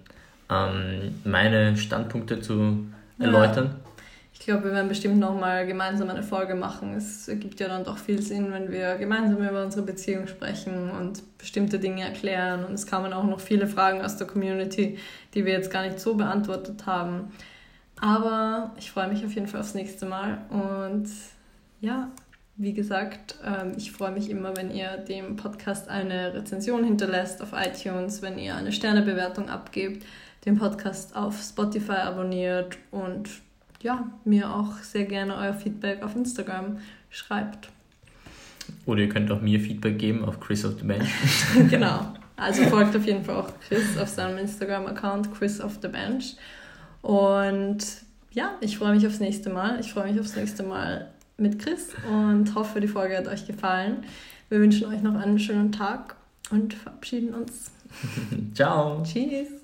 ähm, 0.50 1.16
meine 1.26 1.76
Standpunkte 1.76 2.40
zu 2.40 2.86
erläutern. 3.20 3.66
Ja. 3.66 3.87
Ich 4.40 4.46
glaube, 4.46 4.66
wir 4.66 4.72
werden 4.72 4.88
bestimmt 4.88 5.18
nochmal 5.18 5.66
gemeinsam 5.66 6.10
eine 6.10 6.22
Folge 6.22 6.54
machen. 6.54 6.94
Es 6.94 7.28
ergibt 7.28 7.60
ja 7.60 7.68
dann 7.68 7.84
doch 7.84 7.98
viel 7.98 8.22
Sinn, 8.22 8.54
wenn 8.54 8.72
wir 8.72 8.96
gemeinsam 8.96 9.38
über 9.38 9.64
unsere 9.64 9.84
Beziehung 9.84 10.28
sprechen 10.28 10.92
und 10.92 11.38
bestimmte 11.40 11.80
Dinge 11.80 12.04
erklären. 12.04 12.64
Und 12.64 12.74
es 12.76 12.86
kamen 12.86 13.12
auch 13.14 13.24
noch 13.24 13.40
viele 13.40 13.68
Fragen 13.68 14.02
aus 14.02 14.16
der 14.16 14.28
Community, 14.28 15.00
die 15.34 15.44
wir 15.44 15.54
jetzt 15.54 15.72
gar 15.72 15.82
nicht 15.84 16.00
so 16.00 16.14
beantwortet 16.14 16.86
haben. 16.86 17.32
Aber 18.00 18.76
ich 18.78 18.92
freue 18.92 19.08
mich 19.08 19.26
auf 19.26 19.34
jeden 19.34 19.48
Fall 19.48 19.60
aufs 19.60 19.74
nächste 19.74 20.06
Mal. 20.06 20.38
Und 20.52 21.10
ja, 21.82 22.12
wie 22.58 22.74
gesagt, 22.74 23.36
ähm, 23.44 23.74
ich 23.76 23.92
freue 23.92 24.12
mich 24.12 24.30
immer, 24.30 24.56
wenn 24.56 24.72
ihr 24.72 24.98
dem 24.98 25.36
Podcast 25.36 25.90
eine 25.90 26.36
Rezension 26.36 26.84
hinterlässt 26.84 27.42
auf 27.42 27.54
iTunes, 27.54 28.22
wenn 28.22 28.38
ihr 28.38 28.56
eine 28.56 28.72
Sternebewertung 28.72 29.50
abgebt, 29.50 30.06
den 30.46 30.58
Podcast 30.58 31.16
auf 31.16 31.42
Spotify 31.42 32.04
abonniert 32.04 32.78
und 32.92 33.30
ja, 33.82 34.10
mir 34.26 34.54
auch 34.54 34.78
sehr 34.80 35.06
gerne 35.06 35.36
euer 35.36 35.54
Feedback 35.54 36.04
auf 36.04 36.16
Instagram 36.16 36.78
schreibt. 37.10 37.70
Oder 38.86 39.02
ihr 39.02 39.10
könnt 39.10 39.32
auch 39.32 39.42
mir 39.42 39.60
Feedback 39.60 39.98
geben 39.98 40.26
auf 40.26 40.40
Chris 40.40 40.66
of 40.66 40.78
the 40.80 40.86
Bench. 40.86 41.10
genau. 41.70 42.14
Also 42.36 42.64
folgt 42.64 42.96
auf 42.96 43.06
jeden 43.06 43.24
Fall 43.24 43.36
auch 43.36 43.52
Chris 43.68 43.98
auf 43.98 44.10
seinem 44.10 44.38
Instagram-Account, 44.38 45.34
Chris 45.34 45.60
of 45.60 45.80
the 45.82 45.88
Bench. 45.88 46.36
Und 47.02 47.80
ja, 48.32 48.56
ich 48.62 48.78
freue 48.78 48.94
mich 48.94 49.08
aufs 49.08 49.20
nächste 49.20 49.50
Mal. 49.50 49.80
Ich 49.80 49.92
freue 49.92 50.12
mich 50.12 50.20
aufs 50.20 50.36
nächste 50.36 50.64
Mal 50.64 51.10
mit 51.38 51.60
Chris 51.60 51.94
und 52.10 52.54
hoffe, 52.56 52.80
die 52.80 52.88
Folge 52.88 53.18
hat 53.18 53.28
euch 53.28 53.48
gefallen. 53.48 54.04
Wir 54.50 54.60
wünschen 54.60 54.88
euch 54.88 55.02
noch 55.02 55.16
einen 55.16 55.40
schönen 55.40 55.72
Tag 55.72 56.16
und 56.52 56.74
verabschieden 56.74 57.34
uns. 57.34 57.72
Ciao. 58.54 59.04
Tschüss. 59.04 59.57